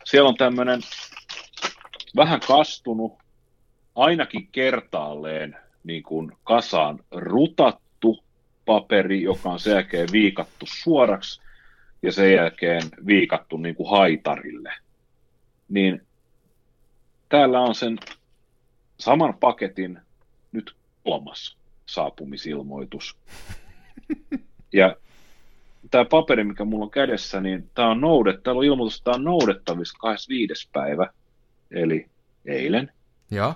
[0.04, 0.80] siellä on tämmöinen
[2.16, 3.12] vähän kastunut,
[3.94, 7.83] ainakin kertaalleen niin kuin kasaan rutattu
[8.64, 11.40] paperi, joka on sen jälkeen viikattu suoraksi,
[12.02, 14.72] ja sen jälkeen viikattu niin kuin haitarille.
[15.68, 16.02] Niin
[17.28, 17.98] täällä on sen
[19.00, 19.98] saman paketin
[20.52, 21.56] nyt kolmas
[21.86, 23.16] saapumisilmoitus.
[24.72, 24.96] Ja
[25.90, 29.14] tämä paperi, mikä mulla on kädessä, niin tämä on noudet, täällä on ilmoitus, että tämä
[29.14, 30.68] on noudettavissa 25.
[30.72, 31.10] päivä,
[31.70, 32.06] eli
[32.46, 32.92] eilen.
[33.30, 33.54] Joo.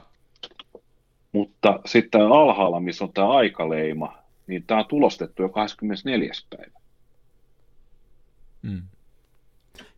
[1.32, 4.17] Mutta sitten alhaalla, missä on tämä aikaleima,
[4.48, 6.32] niin tämä on tulostettu jo 24.
[6.56, 6.78] päivä.
[8.62, 8.82] Mm.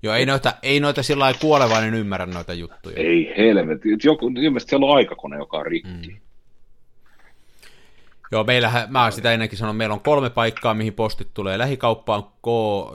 [0.02, 2.96] Joo, ei noita, ei noita sillä lailla kuolevainen ymmärrä noita juttuja.
[2.96, 3.88] Ei helvetti.
[4.04, 6.08] Joku, ilmeisesti siellä on aikakone, joka on rikki.
[6.08, 6.20] Mm.
[8.32, 11.58] Joo, meillähän, mä sitä ennenkin sanonut, meillä on kolme paikkaa, mihin postit tulee.
[11.58, 12.46] Lähikauppaan, K,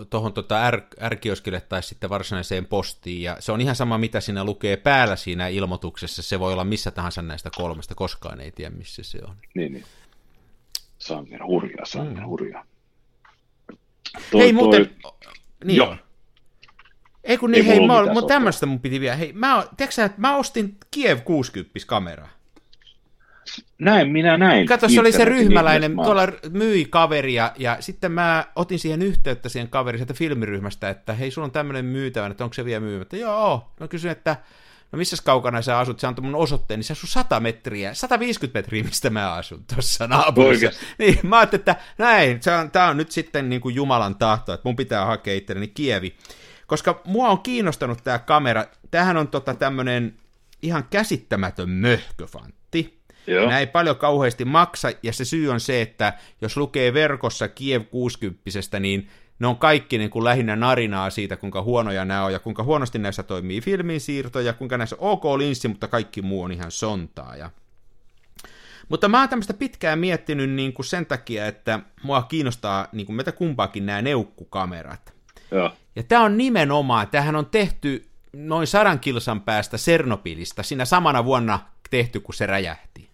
[0.10, 3.22] tuohon tota R, R-kioskille tai sitten varsinaiseen postiin.
[3.22, 6.24] Ja se on ihan sama, mitä siinä lukee päällä siinä ilmoituksessa.
[6.24, 9.36] Se voi olla missä tahansa näistä kolmesta, koskaan ei tiedä, missä se on.
[9.54, 9.84] Niin, niin.
[11.06, 12.26] Sangen hurjaa, sangen Mm.
[12.26, 12.66] hurjaa.
[14.34, 14.90] hei, muuten...
[15.64, 15.96] Niin Joo.
[17.24, 19.16] Ei kun Ei niin, hei, mulla mä, mä, tämmöistä mun piti vielä.
[19.16, 22.30] Hei, mä, tiedätkö sä, että mä ostin Kiev 60 kameraa.
[23.80, 24.68] Näin minä näin.
[24.68, 26.06] Kato, se oli se ryhmäläinen, ihmeessä.
[26.06, 31.32] tuolla myi kaveria, ja sitten mä otin siihen yhteyttä siihen kaveriin sieltä filmiryhmästä, että hei,
[31.32, 33.18] sulla on tämmöinen myytävä, että onko se vielä myymättä?
[33.18, 34.38] Joo, no kysyin, että
[34.96, 38.60] no missä kaukana sä asut, se antoi mun osoitteen, niin se asuu 100 metriä, 150
[38.60, 40.72] metriä, mistä mä asun tuossa naapurissa.
[40.98, 42.52] Niin, mä ajattelin, että näin, se
[42.90, 46.16] on, nyt sitten niin kuin Jumalan tahto, että mun pitää hakea itselleni Kievi.
[46.68, 50.16] Koska mua on kiinnostanut tämä kamera, tämähän on tota tämmönen
[50.62, 53.02] ihan käsittämätön möhköfantti.
[53.28, 53.46] Joo.
[53.46, 57.84] Nämä ei paljon kauheasti maksa, ja se syy on se, että jos lukee verkossa Kiev
[57.84, 59.10] 60 niin
[59.40, 63.00] ne on kaikki niin kuin lähinnä narinaa siitä, kuinka huonoja nämä on, ja kuinka huonosti
[63.00, 67.36] näissä toimii filmin siirto, ja kuinka näissä ok linssi, mutta kaikki muu on ihan sontaa.
[67.36, 67.50] Ja...
[68.90, 73.16] Mutta mä oon tämmöistä pitkään miettinyt niin kuin sen takia, että mua kiinnostaa niin kuin
[73.16, 75.14] meitä kumpaakin nämä neukkukamerat.
[75.52, 75.72] Joo.
[75.96, 81.60] Ja tämä on nimenomaan, tähän on tehty noin sadan kilsan päästä Sernopilista, siinä samana vuonna
[81.90, 83.05] tehty, kun se räjähti.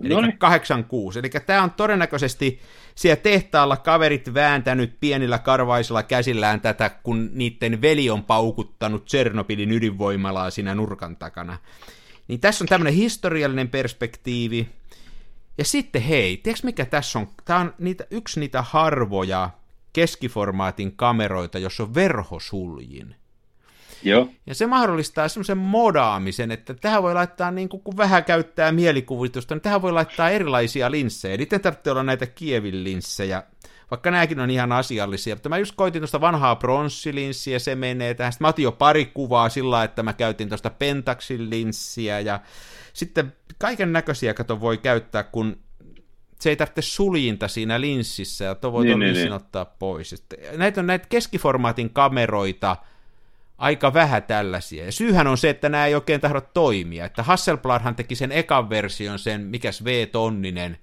[0.00, 1.18] Eli 86.
[1.18, 2.60] Eli tämä on todennäköisesti
[2.94, 10.50] siellä tehtaalla kaverit vääntänyt pienillä karvaisilla käsillään tätä, kun niiden veli on paukuttanut Tsernopilin ydinvoimalaa
[10.50, 11.58] siinä nurkan takana.
[12.28, 14.68] Niin tässä on tämmöinen historiallinen perspektiivi.
[15.58, 17.28] Ja sitten hei, tiedätkö mikä tässä on?
[17.44, 19.50] Tämä on niitä, yksi niitä harvoja
[19.92, 23.16] keskiformaatin kameroita, jossa on verhosuljin.
[24.04, 24.28] Joo.
[24.46, 29.54] Ja se mahdollistaa semmoisen modaamisen, että tähän voi laittaa, niin kuin, kun vähän käyttää mielikuvitusta,
[29.54, 31.36] niin tähän voi laittaa erilaisia linssejä.
[31.36, 33.42] Niiden tarvitsee olla näitä Kievin linssejä,
[33.90, 35.34] vaikka nämäkin on ihan asiallisia.
[35.34, 38.32] Mutta mä just koitin tuosta vanhaa pronssilinssiä, se menee tähän.
[38.32, 42.40] Sitten mä otin jo pari kuvaa sillä että mä käytin tuosta Pentaxin linssiä ja
[42.92, 45.64] sitten kaiken näköisiä kato voi käyttää, kun
[46.40, 49.32] se ei tarvitse suljinta siinä linssissä, ja tuo voi niin, niin, niin.
[49.32, 50.26] ottaa pois.
[50.56, 52.76] Näitä on näitä keskiformaatin kameroita,
[53.58, 54.84] aika vähän tällaisia.
[54.84, 57.04] Ja syyhän on se, että nämä ei oikein tahdo toimia.
[57.04, 60.78] Että Hasselbladhan teki sen ekan version, sen mikäs V-tonninen,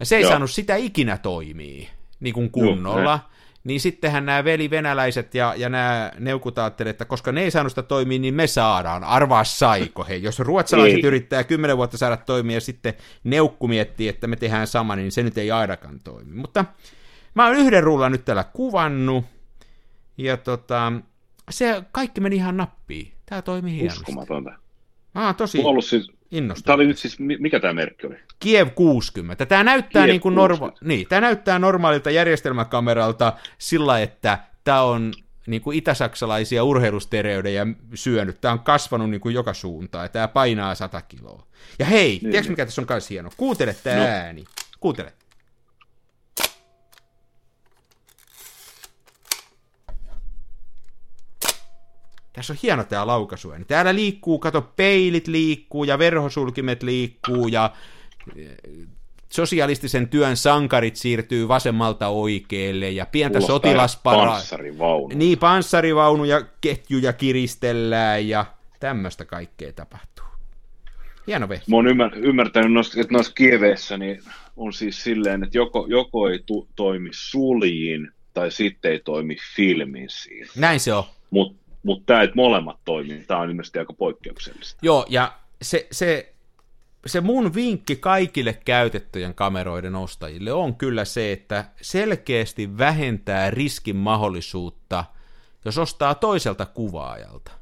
[0.00, 0.30] ja se ei Joo.
[0.30, 1.88] saanut sitä ikinä toimii,
[2.20, 3.10] niin kuin kunnolla.
[3.10, 7.72] Joo, niin sittenhän nämä veli venäläiset ja, ja nämä neukut että koska ne ei saanut
[7.72, 9.04] sitä toimia, niin me saadaan.
[9.04, 10.14] Arvaa saiko he.
[10.14, 11.06] Jos ruotsalaiset ei.
[11.06, 12.94] yrittää kymmenen vuotta saada toimia ja sitten
[13.24, 16.34] neukku miettii, että me tehdään sama, niin se nyt ei ainakaan toimi.
[16.34, 16.64] Mutta
[17.34, 19.24] mä oon yhden rullan nyt täällä kuvannut,
[20.18, 20.92] ja tota,
[21.50, 23.12] se kaikki meni ihan nappiin.
[23.26, 24.00] Tämä toimii hienosti.
[24.00, 24.52] Uskomatonta.
[25.14, 26.64] Oon tosi ollut siis, innostunut.
[26.64, 28.16] Tämä oli nyt siis, mikä tämä merkki oli?
[28.40, 29.46] Kiev 60.
[29.46, 35.12] Tämä näyttää, Kiev niin kuin norma- niin, tämä näyttää normaalilta järjestelmäkameralta sillä, että tämä on
[35.46, 38.40] niin kuin itäsaksalaisia urheilustereoideja syönyt.
[38.40, 41.46] Tämä on kasvanut niin kuin joka suuntaan ja tämä painaa 100 kiloa.
[41.78, 42.52] Ja hei, niin, tiedätkö niin.
[42.52, 43.30] mikä tässä on myös hieno?
[43.36, 44.02] Kuuntele tämä no.
[44.02, 44.44] ääni.
[44.80, 45.12] Kuuntele.
[52.36, 53.52] Tässä on hieno tämä laukaisu.
[53.66, 57.70] Täällä liikkuu, kato, peilit liikkuu ja verhosulkimet liikkuu ja
[58.36, 58.56] eh,
[59.28, 64.26] sosialistisen työn sankarit siirtyy vasemmalta oikealle ja pientä sotilaspara...
[64.26, 65.08] Panssarivaunu.
[65.14, 68.46] Niin, panssarivaunuja, ketjuja kiristellään ja
[68.80, 70.26] tämmöistä kaikkea tapahtuu.
[71.26, 71.70] Hieno vehti.
[71.70, 74.22] Mä oon ymmär, ymmärtänyt, että noissa kieveissä niin
[74.56, 80.10] on siis silleen, että joko, joko ei tu, toimi suljiin tai sitten ei toimi filmin
[80.10, 80.50] siinä.
[80.56, 81.04] Näin se on.
[81.30, 84.78] Mutta mutta tämä, että molemmat toimii, tämä on ilmeisesti aika poikkeuksellista.
[84.82, 85.32] Joo, ja
[85.62, 86.34] se, se,
[87.06, 95.04] se mun vinkki kaikille käytettyjen kameroiden ostajille on kyllä se, että selkeästi vähentää riskin mahdollisuutta,
[95.64, 97.52] jos ostaa toiselta kuvaajalta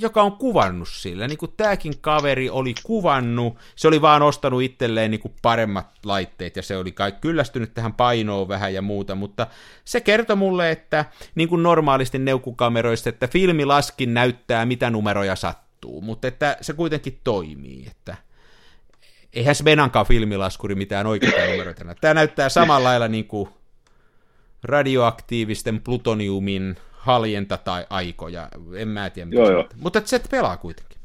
[0.00, 5.10] joka on kuvannut sillä, niin kuin tämäkin kaveri oli kuvannut, se oli vaan ostanut itselleen
[5.10, 9.46] niin kuin paremmat laitteet, ja se oli kai kyllästynyt tähän painoon vähän ja muuta, mutta
[9.84, 16.28] se kertoi mulle, että niin kuin normaalisti neukkukameroista, että filmilaskin näyttää, mitä numeroja sattuu, mutta
[16.28, 18.16] että se kuitenkin toimii, että
[19.32, 21.94] eihän Svenankaan filmilaskuri mitään oikeita numeroita.
[22.00, 23.48] Tämä näyttää samalla lailla niin kuin
[24.62, 29.68] radioaktiivisten plutoniumin haljenta tai aikoja, en mä tiedä joo, joo.
[29.76, 30.98] Mutta se pelaa kuitenkin.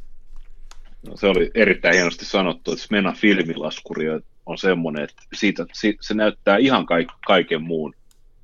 [1.07, 4.05] No, se oli erittäin hienosti sanottu, että Smena filmilaskuri
[4.45, 5.65] on semmoinen, että siitä,
[6.01, 7.93] se näyttää ihan kaik, kaiken muun,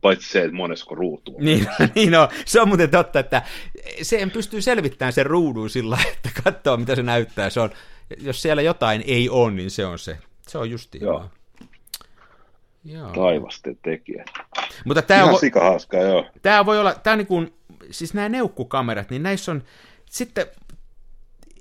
[0.02, 1.46] paitsi se, että monesko ruutu on.
[1.46, 3.42] Niin, niin no, se on muuten totta, että
[4.02, 7.50] se pystyy selvittämään sen ruudun sillä, että katsoo mitä se näyttää.
[7.50, 7.70] Se on,
[8.18, 10.18] jos siellä jotain ei ole, niin se on se.
[10.48, 11.30] Se on justi Joo.
[12.86, 13.10] Joo.
[13.10, 14.26] Taivasten tekijä.
[14.86, 16.26] Mutta tämä Ihan vo- hauska, joo.
[16.42, 17.54] Tämä voi olla, tämä niin kuin,
[17.92, 19.64] siis nämä neukkukamerat, niin näissä on
[20.10, 20.46] sitten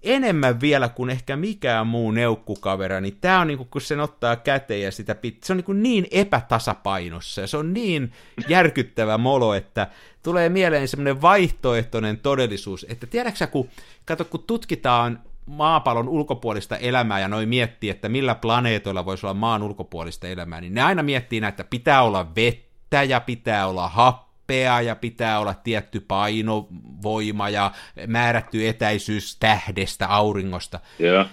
[0.03, 4.37] enemmän vielä kuin ehkä mikään muu neukkukavera, niin tämä on niin kuin, kun sen ottaa
[4.37, 8.13] käteen ja sitä pit- se on niin, kuin niin epätasapainossa ja se on niin
[8.49, 9.87] järkyttävä molo, että
[10.23, 13.69] tulee mieleen semmoinen vaihtoehtoinen todellisuus, että tiedäksä, kun,
[14.05, 19.63] kato, kun tutkitaan maapallon ulkopuolista elämää ja noin miettii, että millä planeetoilla voisi olla maan
[19.63, 24.81] ulkopuolista elämää, niin ne aina miettii näitä, että pitää olla vettä ja pitää olla happea
[24.81, 27.73] ja pitää olla tietty painovoima ja
[28.07, 30.81] määrätty etäisyys tähdestä, auringosta.
[31.01, 31.29] Yeah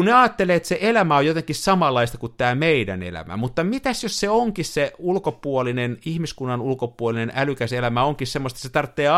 [0.00, 4.02] kun ne ajattelee, että se elämä on jotenkin samanlaista kuin tämä meidän elämä, mutta mitäs
[4.02, 9.08] jos se onkin se ulkopuolinen, ihmiskunnan ulkopuolinen älykäs elämä onkin semmoista, että se tarvitsee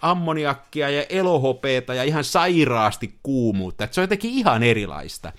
[0.00, 5.32] ammoniakkia ja elohopeeta ja ihan sairaasti kuumuutta, että se on jotenkin ihan erilaista.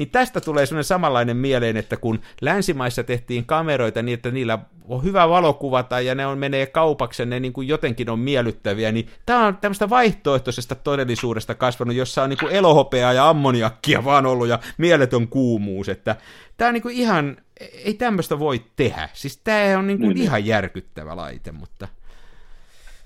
[0.00, 5.04] Niin tästä tulee sellainen samanlainen mieleen, että kun länsimaissa tehtiin kameroita niin, että niillä on
[5.04, 9.08] hyvä valokuvata ja ne on, menee kaupaksi ja ne niin kuin jotenkin on miellyttäviä, niin
[9.26, 14.48] tämä on tämmöistä vaihtoehtoisesta todellisuudesta kasvanut, jossa on niin kuin elohopeaa ja ammoniakkia vaan ollut
[14.48, 16.16] ja mieletön kuumuus, että
[16.56, 17.36] tämä on niin kuin ihan,
[17.84, 19.08] ei tämmöistä voi tehdä.
[19.12, 20.48] Siis tämä on niin kuin niin, ihan niin.
[20.48, 21.88] järkyttävä laite, mutta...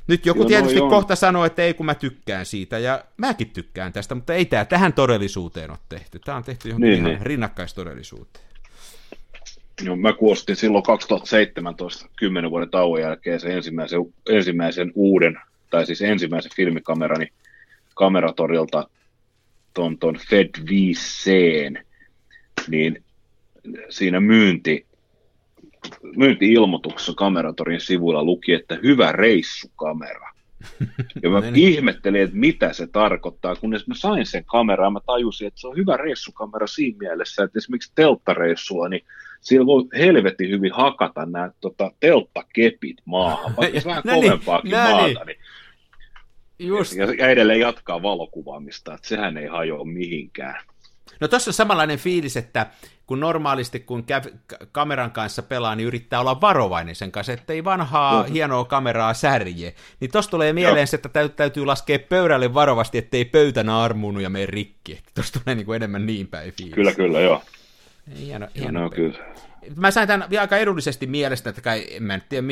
[0.06, 3.50] Nyt joku Joo, tietysti no, kohta sanoo, että ei kun mä tykkään siitä, ja mäkin
[3.50, 6.18] tykkään tästä, mutta ei tämä tähän todellisuuteen ole tehty.
[6.18, 7.26] Tämä on tehty johonkin niin, ihan niin.
[7.26, 8.44] rinnakkaistodellisuuteen.
[9.82, 15.40] Joo, mä kuostin silloin 2017, 10 vuoden tauon jälkeen sen ensimmäisen, ensimmäisen uuden,
[15.70, 17.28] tai siis ensimmäisen filmikamerani
[17.94, 18.88] kameratorilta
[19.74, 21.30] ton, ton Fed 5C,
[22.68, 23.04] niin
[23.88, 24.86] siinä myynti
[26.16, 30.34] myynti-ilmoituksessa kameratorin sivuilla luki, että hyvä reissukamera.
[31.22, 31.54] Ja mä niin.
[31.56, 35.76] ihmettelin, että mitä se tarkoittaa, kunnes mä sain sen kameran, mä tajusin, että se on
[35.76, 39.04] hyvä reissukamera siinä mielessä, että esimerkiksi telttareissulla, niin
[39.40, 44.70] siellä voi helvetin hyvin hakata nämä tota, telttakepit maahan, vaikka se vähän no niin, kovempaakin
[44.70, 45.26] no maata, niin.
[45.26, 45.38] niin
[46.58, 46.96] Just.
[46.96, 50.60] Ja, ja edelleen jatkaa valokuvaamista, että sehän ei hajoa mihinkään.
[51.20, 52.66] No tuossa on samanlainen fiilis, että
[53.06, 54.06] kun normaalisti kun
[54.72, 58.32] kameran kanssa pelaa, niin yrittää olla varovainen sen kanssa, ettei vanhaa no.
[58.32, 59.74] hienoa kameraa särje.
[60.00, 64.30] Niin tossa tulee mieleen se, että täytyy, täytyy laskea pöydälle varovasti, ettei pöytä naarmunut ja
[64.30, 65.00] mene rikki.
[65.14, 66.74] Tuossa tulee niin kuin enemmän niin päin fiilis.
[66.74, 67.42] Kyllä, kyllä, joo.
[68.18, 69.18] Hieno, hieno no, kyllä.
[69.76, 72.46] Mä sain tämän aika edullisesti mielestä, että kai, en mä tiedä,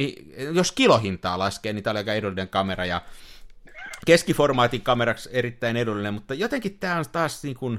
[0.53, 3.03] jos kilohintaa laskee, niin tämä oli aika edullinen kamera ja
[4.07, 7.79] keskiformaatin kameraksi erittäin edullinen, mutta jotenkin tämä on taas niin kuin,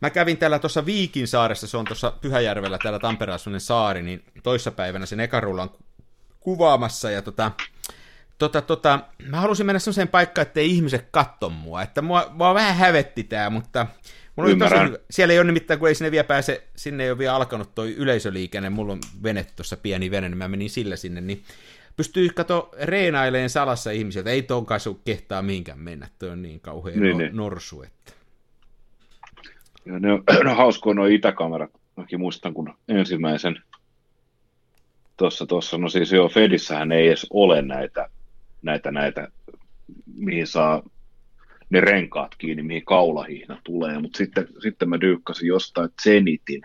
[0.00, 5.06] Mä kävin täällä tuossa Viikin saaressa, se on tuossa Pyhäjärvellä täällä Tampereella saari, niin toissapäivänä
[5.06, 5.70] sen ekarullan
[6.40, 7.52] kuvaamassa, ja tota,
[8.38, 12.54] tota, tota, mä halusin mennä sellaiseen paikkaan, että ei ihmiset katso mua, että mua, mua
[12.54, 13.86] vähän hävetti tää, mutta
[14.36, 14.74] mulla oli tosi,
[15.10, 17.94] siellä ei ole nimittäin, kun ei sinne vielä pääse, sinne ei ole vielä alkanut toi
[17.94, 21.44] yleisöliikenne, mulla on vene tuossa pieni vene, niin mä menin sillä sinne, niin
[21.96, 27.00] pystyy kato reenaileen salassa ihmisiltä, ei ton kanssa kehtaa mihinkään mennä, toi on niin kauhean
[27.00, 27.36] niin, no, niin.
[27.36, 28.12] norsu, että
[29.86, 31.70] ja ne on, ne on hauskoja nuo itäkamerat.
[31.96, 33.56] Mäkin muistan, kun ensimmäisen
[35.16, 38.08] tuossa, tuossa, no siis joo, Fedissähän ei edes ole näitä,
[38.62, 39.28] näitä, näitä,
[40.16, 40.82] mihin saa
[41.70, 46.62] ne renkaat kiinni, mihin kaulahihna tulee, mutta sitten, sitten mä dyykkasin jostain Zenitin,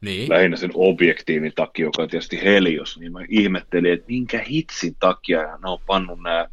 [0.00, 0.28] niin.
[0.28, 5.42] lähinnä sen objektiivin takia, joka on tietysti Helios, niin mä ihmettelin, että minkä hitsin takia
[5.42, 6.46] ne on pannut nämä,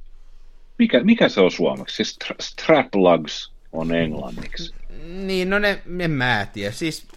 [0.80, 4.76] mikä, mikä se on suomeksi, siis strap lugs on englanniksi.
[5.06, 6.72] Niin, no ne, en mä tiedä.
[6.72, 7.08] Siis...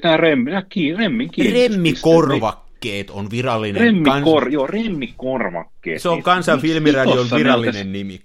[0.00, 3.82] Tämä remmi, kiinni, remmin Remmikorvakkeet on virallinen.
[3.82, 4.52] Remmikor, kans...
[4.52, 6.02] joo, remmikorvakkeet.
[6.02, 8.20] Se on Kansan filmiradion virallinen nimi.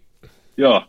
[0.58, 0.86] Joo.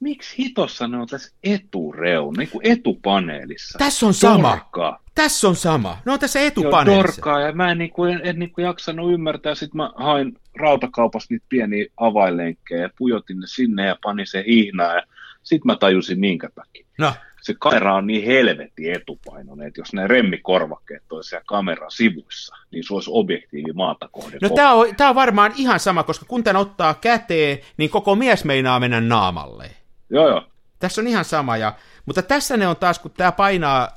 [0.00, 3.78] Miksi hitossa ne on tässä etureun, niin kuin etupaneelissa?
[3.78, 4.50] Tässä on sama.
[4.50, 5.02] Torkaa.
[5.14, 5.98] Tässä on sama.
[6.04, 6.92] Ne on tässä etupaneelissa.
[6.92, 9.54] Joo, torkaa, ja mä en, niin kuin, en, en niin kuin jaksanut ymmärtää.
[9.54, 14.94] Sitten mä hain rautakaupasta niitä pieniä avainlenkkejä ja pujotin ne sinne ja panin se hihnaa.
[14.94, 15.02] Ja
[15.42, 16.86] sitten mä tajusin minkä takia.
[16.98, 17.12] No.
[17.42, 22.84] Se kamera on niin helvetti etupainoinen, että jos ne remmikorvakkeet olisi siellä kameran sivuissa, niin
[22.84, 24.38] se olisi objektiivi maata kohden.
[24.42, 28.14] No tämä on, tää on varmaan ihan sama, koska kun tämän ottaa käteen, niin koko
[28.14, 29.70] mies meinaa mennä naamalle.
[30.10, 30.42] Joo, joo.
[30.78, 31.74] Tässä on ihan sama, ja,
[32.06, 33.88] mutta tässä ne on taas, kun tämä painaa,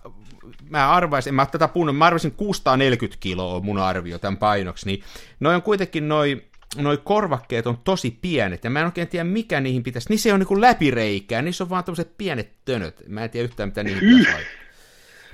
[0.70, 5.04] mä arvaisin, mä tätä puhunut, mä arvaisin 640 kiloa mun arvio tämän painoksi, niin
[5.40, 6.42] noin on kuitenkin noin
[6.78, 10.10] noi korvakkeet on tosi pienet, ja mä en oikein tiedä, mikä niihin pitäisi.
[10.10, 13.04] Niissä ei ole niin läpireikää, niissä on vaan tämmöiset pienet tönöt.
[13.08, 14.64] Mä en tiedä yhtään, mitä niihin pitäisi laittaa.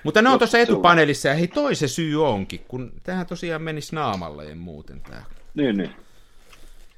[0.04, 3.96] Mutta ne on tuossa etupaneelissa, ja hei, toi se syy onkin, kun tähän tosiaan menisi
[3.96, 5.26] naamalle muuten tää.
[5.56, 5.92] Niin, niin.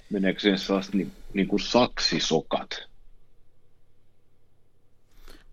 [0.09, 2.69] Meneekö sen sellaiset niin, niin kuin saksisokat?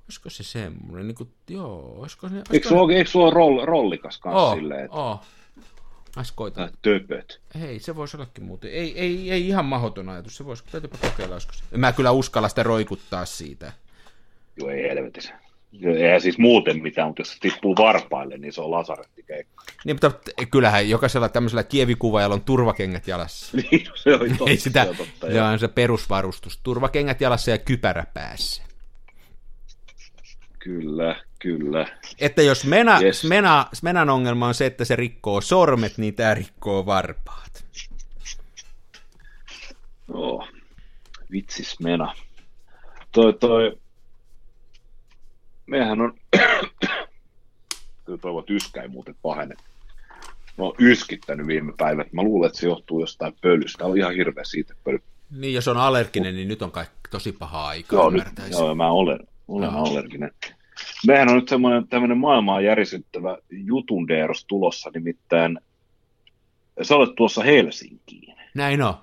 [0.04, 2.34] Olisiko se semmoinen, niin kuin, joo, olisiko se...
[2.34, 4.84] Olisiko eikö, sulla, eikö sulla roll, rollikas kanssa oh, silleen?
[4.84, 4.96] Että...
[4.96, 5.20] Oh.
[6.16, 6.70] Mä koitan.
[6.82, 7.40] Töpöt.
[7.60, 8.70] Hei, se voisi ollakin muuten.
[8.70, 10.36] Ei, ei, ei ihan mahdoton ajatus.
[10.36, 11.64] Se voisi, täytyypä kokeilla joskus.
[11.76, 13.72] Mä kyllä uskalla sitä roikuttaa siitä.
[14.56, 15.34] Joo, ei helvetissä.
[15.82, 19.64] Eihän siis muuten mitään, mutta jos se tippuu varpaille, niin se on lasarettikeikka.
[19.84, 20.12] Niin, mutta
[20.50, 23.56] kyllähän jokaisella tämmöisellä kievikuvaajalla on turvakengät jalassa.
[23.70, 24.50] niin, se on totta.
[24.50, 26.60] Ei sitä, se on, totta, se on se perusvarustus.
[26.62, 28.62] Turvakengät jalassa ja kypärä päässä.
[30.58, 31.86] Kyllä, kyllä.
[32.18, 33.20] Että jos Mena, yes.
[33.20, 37.64] Smena, Smenan ongelma on se, että se rikkoo sormet, niin tämä rikkoo varpaat.
[40.12, 40.48] Oh,
[41.32, 42.14] vitsi Smena.
[43.12, 43.78] Toi, toi,
[45.66, 46.14] mehän on,
[48.20, 49.54] toivon, että yskä ei muuten pahene.
[50.58, 52.12] Mä oon yskittänyt viime päivät.
[52.12, 53.78] Mä luulen, että se johtuu jostain pölystä.
[53.78, 54.98] Tää on ihan hirveä siitä pöly.
[55.30, 57.96] Niin, jos on allerginen, niin nyt on kai tosi paha aika.
[57.96, 60.30] Joo, nyt, joo mä olen, olen allerginen.
[61.06, 65.58] Mehän on nyt semmoinen tämmöinen maailmaa järisyttävä jutundeeros tulossa, nimittäin
[66.82, 68.34] sä olet tuossa Helsinkiin.
[68.54, 68.94] Näin on.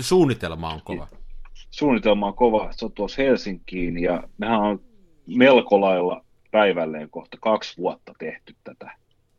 [0.00, 1.08] Suunnitelma on kova.
[1.70, 2.72] Suunnitelma on kova.
[2.72, 4.80] Se on tuossa Helsinkiin ja mehän on
[5.26, 8.90] melko lailla päivälleen kohta kaksi vuotta tehty tätä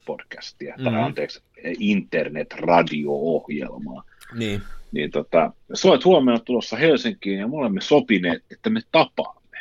[0.06, 0.92] podcastia, mm-hmm.
[0.92, 1.44] tai anteeksi,
[1.80, 4.04] internet-radio-ohjelmaa.
[4.36, 4.62] Niin.
[4.92, 9.58] Niin tota, sä olet huomenna tulossa Helsinkiin ja me olemme sopineet, että me tapaamme.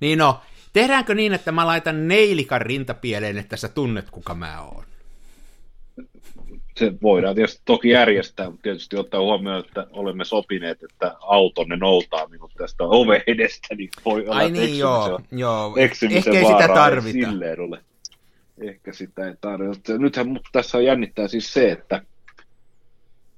[0.00, 0.40] Niin no,
[0.72, 4.84] tehdäänkö niin, että mä laitan neilikan rintapieleen, että sä tunnet, kuka mä oon?
[6.76, 12.28] Se voidaan tietysti toki järjestää, mutta tietysti ottaa huomioon, että olemme sopineet, että autonne noutaa
[12.28, 15.76] minut tästä ove edestä, niin voi olla Ai niin, joo, joo.
[15.76, 17.30] Ehkä ei sitä tarvita.
[17.30, 17.78] Silleen ole.
[18.60, 19.98] Ehkä sitä ei tarvita.
[19.98, 22.02] Nythän mutta tässä on jännittää siis se, että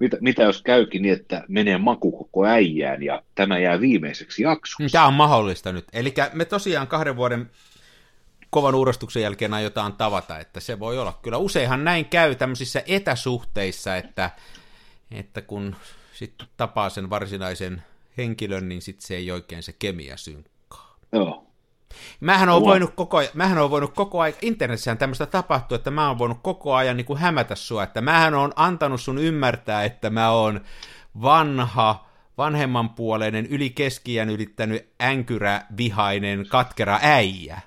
[0.05, 4.93] mitä, mitä jos käykin niin, että menee maku koko äijään ja tämä jää viimeiseksi jaksoksi?
[4.93, 5.85] Tämä on mahdollista nyt.
[5.93, 7.51] Eli me tosiaan kahden vuoden
[8.51, 11.19] kovan uurastuksen jälkeen aiotaan tavata, että se voi olla.
[11.23, 14.31] Kyllä useinhan näin käy tämmöisissä etäsuhteissa, että,
[15.11, 15.77] että kun
[16.13, 17.83] sitten tapaa sen varsinaisen
[18.17, 20.97] henkilön, niin sitten se ei oikein se kemia synkkaa.
[21.13, 21.54] Joo.
[22.21, 26.19] Mähän on, voinut koko, mähän on voinut koko ajan, internetssähän tämmöistä tapahtuu, että mä oon
[26.19, 30.31] voinut koko ajan niin kuin hämätä sua, että mähän on antanut sun ymmärtää, että mä
[30.31, 30.61] oon
[31.23, 32.07] vanha,
[32.39, 37.61] vanhemmanpuoleinen, yli keskiään ylittänyt änkyrä, vihainen, katkera äijä.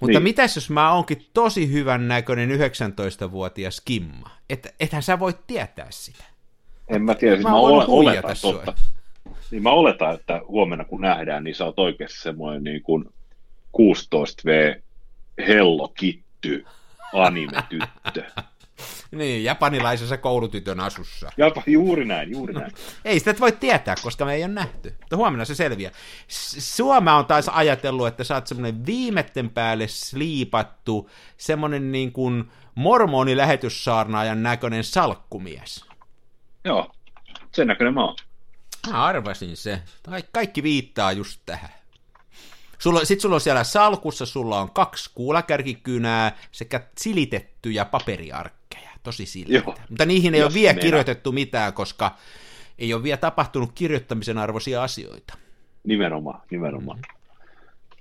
[0.00, 0.22] Mutta niin.
[0.22, 4.30] mitäs jos mä oonkin tosi hyvän näköinen 19-vuotias Kimma?
[4.50, 6.24] Et, ethän sä voit tietää sitä.
[6.88, 8.74] En mä tiedä, siis mä, mä olen, oletan totta.
[9.50, 13.04] Niin mä oletan, että huomenna kun nähdään, niin sä oot oikeasti semmoinen niin kuin
[13.78, 14.82] 16V
[15.46, 16.64] Hello Kitty
[17.12, 18.24] anime-tyttö.
[19.10, 21.32] niin, japanilaisessa koulutytön asussa.
[21.36, 22.72] Japa, juuri näin, juuri näin.
[23.04, 24.94] ei sitä voi tietää, koska me ei ole nähty.
[25.00, 25.92] Mutta huomenna se selviää.
[26.58, 34.42] Suoma on taas ajatellut, että sä oot semmoinen viimetten päälle sliipattu, semmoinen niin kuin mormonilähetyssaarnaajan
[34.42, 35.84] näköinen salkkumies.
[36.64, 36.90] Joo,
[37.52, 38.16] sen näköinen mä oon.
[38.90, 39.82] Mä arvasin se.
[40.32, 41.81] Kaikki viittaa just tähän.
[42.82, 48.90] Sulla, sit sulla on siellä salkussa, sulla on kaksi kuulakärkikynää sekä silitettyjä paperiarkkeja.
[49.02, 49.72] Tosi silitä.
[49.88, 52.16] Mutta niihin ei Jos ole vielä kirjoitettu mitään, koska
[52.78, 55.34] ei ole vielä tapahtunut kirjoittamisen arvoisia asioita.
[55.84, 56.98] Nimenomaan, nimenomaan.
[56.98, 57.04] Mm.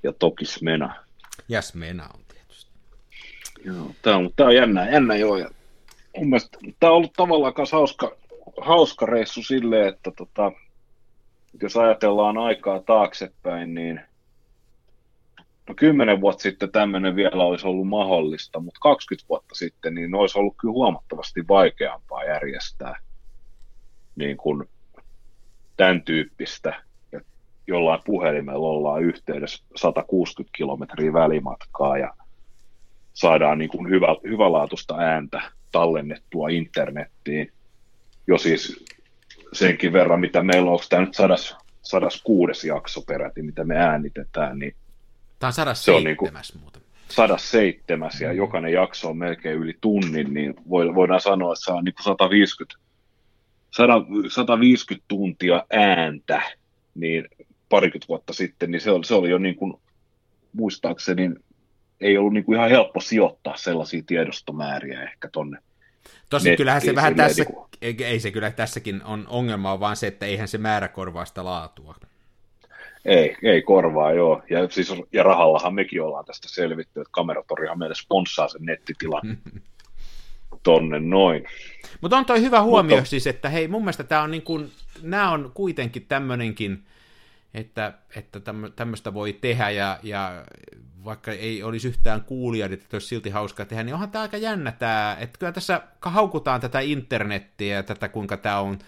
[0.03, 0.95] Ja tokis mena.
[1.49, 2.71] Jäs mena on tietysti.
[3.65, 5.37] Joo, tämä on, tää on jännä, jännä joo.
[5.37, 5.49] Ja
[6.17, 8.11] mun mielestä tämä on ollut tavallaan myös hauska,
[8.61, 10.51] hauska reissu silleen, että tota,
[11.61, 14.01] jos ajatellaan aikaa taaksepäin, niin
[15.71, 20.39] No kymmenen vuotta sitten tämmöinen vielä olisi ollut mahdollista, mutta 20 vuotta sitten niin olisi
[20.39, 22.95] ollut kyllä huomattavasti vaikeampaa järjestää
[24.15, 24.69] niin kuin
[25.77, 27.31] tämän tyyppistä, että
[27.67, 32.13] jollain puhelimella ollaan yhteydessä 160 kilometriä välimatkaa ja
[33.13, 35.41] saadaan niin kuin hyvä, hyvälaatuista ääntä
[35.71, 37.51] tallennettua internettiin.
[38.27, 38.85] Jo siis
[39.53, 41.15] senkin verran, mitä meillä on, onko tämä nyt
[41.81, 44.75] 106 jakso peräti, mitä me äänitetään, niin
[45.41, 46.31] Tämä on 107 se on niin kuin
[46.61, 46.81] muuten.
[47.09, 48.37] 107 ja mm.
[48.37, 52.75] jokainen jakso on melkein yli tunnin, niin voidaan sanoa, että se on niin kuin 150,
[54.29, 56.41] 150 tuntia ääntä,
[56.95, 57.27] niin
[57.69, 59.73] parikymmentä vuotta sitten, niin se oli, se oli jo niin kuin,
[60.53, 61.31] muistaakseni,
[62.01, 65.57] ei ollut niin kuin ihan helppo sijoittaa sellaisia tiedostomääriä ehkä tonne
[66.29, 67.69] Tosi kyllähän se vähän tässä, niin kuin...
[67.81, 71.95] ei se kyllä tässäkin on ongelma, vaan se, että eihän se määrä korvaa sitä laatua.
[73.05, 74.43] Ei, ei korvaa, joo.
[74.49, 79.37] Ja, siis, ja rahallahan mekin ollaan tästä selvitty, että kameratorihan meille sponssaa sen nettitilan
[80.63, 81.47] tonne noin.
[82.01, 83.09] Mutta on toi hyvä huomio Mutta...
[83.09, 84.71] siis, että hei, mun mielestä tämä on niin kuin,
[85.01, 86.85] nämä on kuitenkin tämmöinenkin,
[87.53, 88.39] että, että
[88.75, 90.45] tämmöistä voi tehdä ja, ja
[91.05, 94.37] vaikka ei olisi yhtään kuulia, niin että olisi silti hauskaa tehdä, niin onhan tämä aika
[94.37, 98.79] jännä tämä, että kyllä tässä haukutaan tätä internettiä ja tätä kuinka tämä on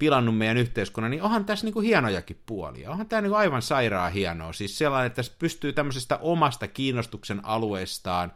[0.00, 2.90] pilannut meidän yhteiskunnan, niin onhan tässä niinku hienojakin puolia.
[2.90, 4.52] Onhan tämä niinku aivan sairaan hienoa.
[4.52, 8.32] Siis sellainen, että tässä pystyy tämmöisestä omasta kiinnostuksen alueestaan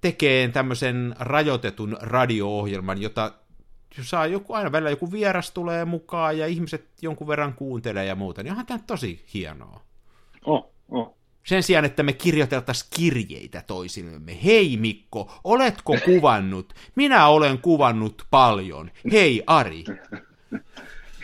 [0.00, 3.32] tekemään tämmöisen rajoitetun radio-ohjelman, jota
[4.02, 8.42] saa joku, aina välillä joku vieras tulee mukaan ja ihmiset jonkun verran kuuntelee ja muuta,
[8.42, 9.80] niin onhan tämä tosi hienoa.
[10.44, 11.16] Oh, oh.
[11.44, 14.38] Sen sijaan, että me kirjoiteltaisiin kirjeitä toisillemme.
[14.44, 16.74] Hei Mikko, oletko kuvannut?
[16.94, 18.90] Minä olen kuvannut paljon.
[19.12, 19.84] Hei Ari.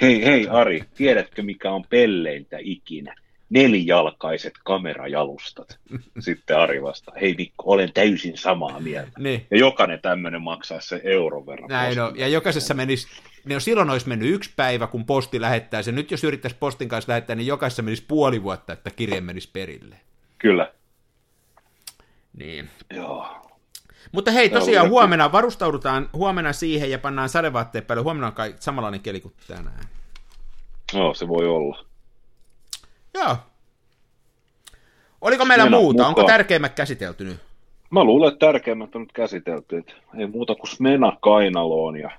[0.00, 3.14] Hei, hei Ari, tiedätkö mikä on pelleintä ikinä?
[3.50, 5.78] Nelijalkaiset kamerajalustat.
[6.18, 9.12] Sitten Ari vastaa, hei Mikko, olen täysin samaa mieltä.
[9.18, 9.46] Niin.
[9.50, 11.68] Ja jokainen tämmöinen maksaa se euron verran.
[11.68, 13.08] Näin no, ja jokaisessa menisi,
[13.44, 15.94] no silloin olisi mennyt yksi päivä, kun posti lähettää sen.
[15.94, 19.96] Nyt jos yrittäisi postin kanssa lähettää, niin jokaisessa menisi puoli vuotta, että kirje menisi perille.
[20.38, 20.72] Kyllä.
[22.36, 22.70] Niin.
[22.94, 23.49] Joo.
[24.12, 28.02] Mutta hei, tosiaan huomenna varustaudutaan huomenna siihen ja pannaan sadevaatteet päälle.
[28.02, 29.84] Huomenna on kai samanlainen keli kuin tänään.
[30.92, 31.84] Joo, se voi olla.
[33.14, 33.36] Joo.
[35.20, 36.06] Oliko meillä Mennä muuta?
[36.06, 36.38] Onko mukaan.
[36.38, 37.38] tärkeimmät käsitelty nyt?
[37.90, 39.76] Mä luulen, että tärkeimmät on nyt käsitelty.
[39.78, 42.10] Että ei muuta kuin Smena kainaloon ja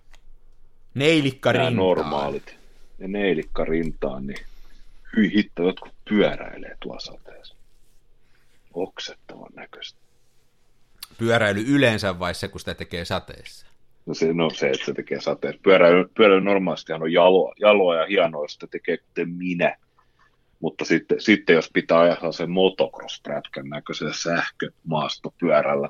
[0.93, 1.75] Neilikka rintaan.
[1.75, 2.55] normaalit.
[2.99, 4.45] Ja neilikka rintaan, niin
[5.17, 7.55] hyi hitto, jotkut pyöräilee tuolla sateessa.
[8.73, 9.99] Oksettavan näköistä.
[11.17, 13.65] Pyöräily yleensä vai se, kun sitä tekee sateessa?
[14.05, 15.59] No se, no se, että se tekee sateessa.
[15.63, 19.77] Pyöräily, pyöräily normaalistihan on jaloa, jaloa ja hienoa, sitä tekee kuten minä.
[20.59, 25.89] Mutta sitten, sitten jos pitää ajaa sen motocross-prätkän näköisellä sähkömaastopyörällä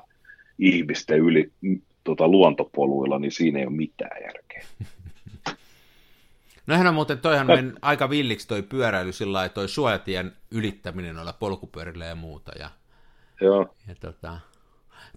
[0.58, 4.64] ihmisten yli mm, tota, luontopoluilla, niin siinä ei ole mitään järkeä.
[6.66, 11.32] No on muuten, toihan meni aika villiksi toi pyöräily sillä lailla, toi suojatien ylittäminen noilla
[11.32, 12.52] polkupyörillä ja muuta.
[12.58, 12.70] Ja,
[13.40, 14.40] Joo, ja tota,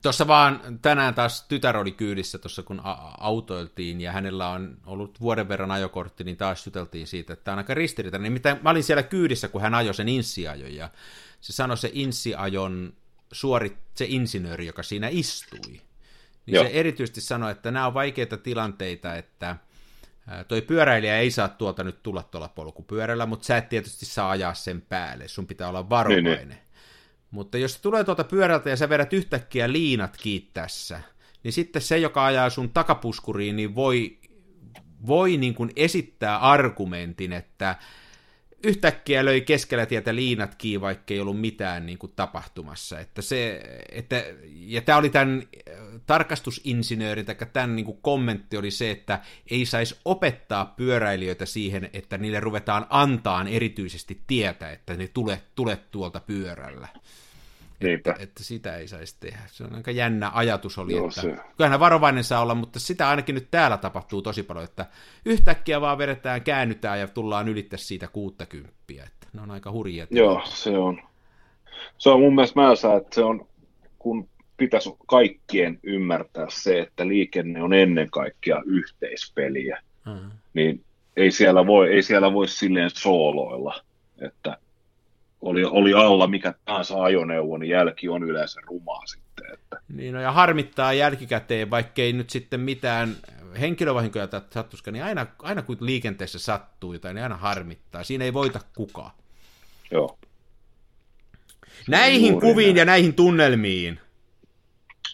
[0.05, 5.21] Tuossa vaan tänään taas tytär oli kyydissä tuossa, kun a- autoiltiin, ja hänellä on ollut
[5.21, 8.23] vuoden verran ajokortti, niin taas juteltiin siitä, että tämä on aika ristiriitainen.
[8.23, 10.89] Nimittäin mä olin siellä kyydissä, kun hän ajoi sen insiajon, ja
[11.41, 12.93] se sanoi se insiajon
[13.31, 15.59] suorit, se insinööri, joka siinä istui.
[15.69, 15.81] Niin
[16.47, 16.63] Joo.
[16.63, 19.55] se erityisesti sanoi, että nämä on vaikeita tilanteita, että
[20.47, 24.53] toi pyöräilijä ei saa tuolta nyt tulla tuolla polkupyörällä, mutta sä et tietysti saa ajaa
[24.53, 26.37] sen päälle, sun pitää olla varovainen.
[26.37, 26.64] Niin, niin.
[27.35, 30.17] Mutta jos tulee tuolta pyörältä ja sä vedät yhtäkkiä liinat
[30.53, 31.01] tässä,
[31.43, 34.17] niin sitten se, joka ajaa sun takapuskuriin, niin voi,
[35.07, 37.75] voi niin kuin esittää argumentin, että
[38.63, 42.99] yhtäkkiä löi keskellä tietä liinat kiinni, vaikka ei ollut mitään niin kuin tapahtumassa.
[42.99, 43.61] Että se,
[43.91, 49.19] että, ja tämä oli tämän äh, tarkastusinsinöörin, tai tämän niin kuin kommentti oli se, että
[49.51, 55.79] ei saisi opettaa pyöräilijöitä siihen, että niille ruvetaan antaan erityisesti tietä, että ne tule, tule
[55.91, 56.87] tuolta pyörällä.
[57.83, 58.11] Niinpä.
[58.11, 59.39] Että, että sitä ei saisi tehdä.
[59.47, 63.09] Se on aika jännä ajatus oli, Joo, että se- kyllähän varovainen saa olla, mutta sitä
[63.09, 64.85] ainakin nyt täällä tapahtuu tosi paljon, että
[65.25, 68.73] yhtäkkiä vaan vedetään, käännytään ja tullaan ylittää siitä 60.
[68.89, 70.07] Että ne on aika hurjia.
[70.11, 71.01] Joo, se on.
[71.97, 73.47] Se on mun mielestä määrä, että se on,
[73.99, 80.31] kun pitäisi kaikkien ymmärtää se, että liikenne on ennen kaikkea yhteispeliä, Mm.
[80.53, 80.83] niin
[81.17, 83.83] ei siellä voi, ei siellä voi silleen sooloilla,
[84.21, 84.57] että
[85.41, 89.53] oli, oli alla mikä tahansa ajoneuvo, niin jälki on yleensä rumaa sitten.
[89.53, 93.15] Että, Niin, no ja harmittaa jälkikäteen, vaikkei nyt sitten mitään
[93.59, 98.03] henkilövahinkoja sattuskaan, niin aina, aina kun liikenteessä sattuu jotain, niin aina harmittaa.
[98.03, 99.11] Siinä ei voita kukaan.
[99.91, 100.17] joo,
[101.87, 102.77] Näihin kuviin näin.
[102.77, 103.99] ja näihin tunnelmiin.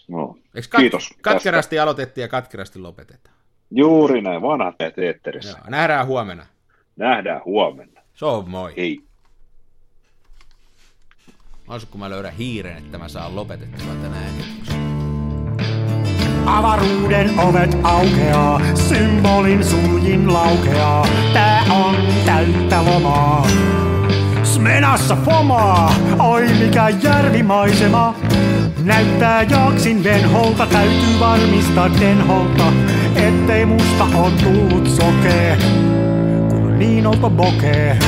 [0.08, 0.36] no.
[0.54, 1.22] Eikö kat- Kiitos tästä.
[1.22, 3.36] katkerasti aloitettiin ja katkerasti lopetetaan.
[3.70, 5.58] Juuri näin, vanhat teet eetterissä.
[5.58, 6.46] Joo, nähdään huomenna.
[6.96, 8.00] Nähdään huomenna.
[8.14, 8.74] Se on moi.
[8.76, 9.00] Hei.
[11.68, 14.24] Olisiko kun mä löydän hiiren, että mä saan lopetettua tänään.
[16.46, 21.06] Avaruuden ovet aukeaa, symbolin suljin laukeaa.
[21.32, 21.96] Tää on
[22.26, 23.46] täyttä lomaa.
[24.42, 28.14] Smenassa fomaa, oi mikä järvimaisema.
[28.84, 32.72] Näyttää jaksin venholta, täytyy varmistaa denholta,
[33.16, 35.58] ettei musta on tullut sokee,
[36.48, 37.98] kun niin olta bokee.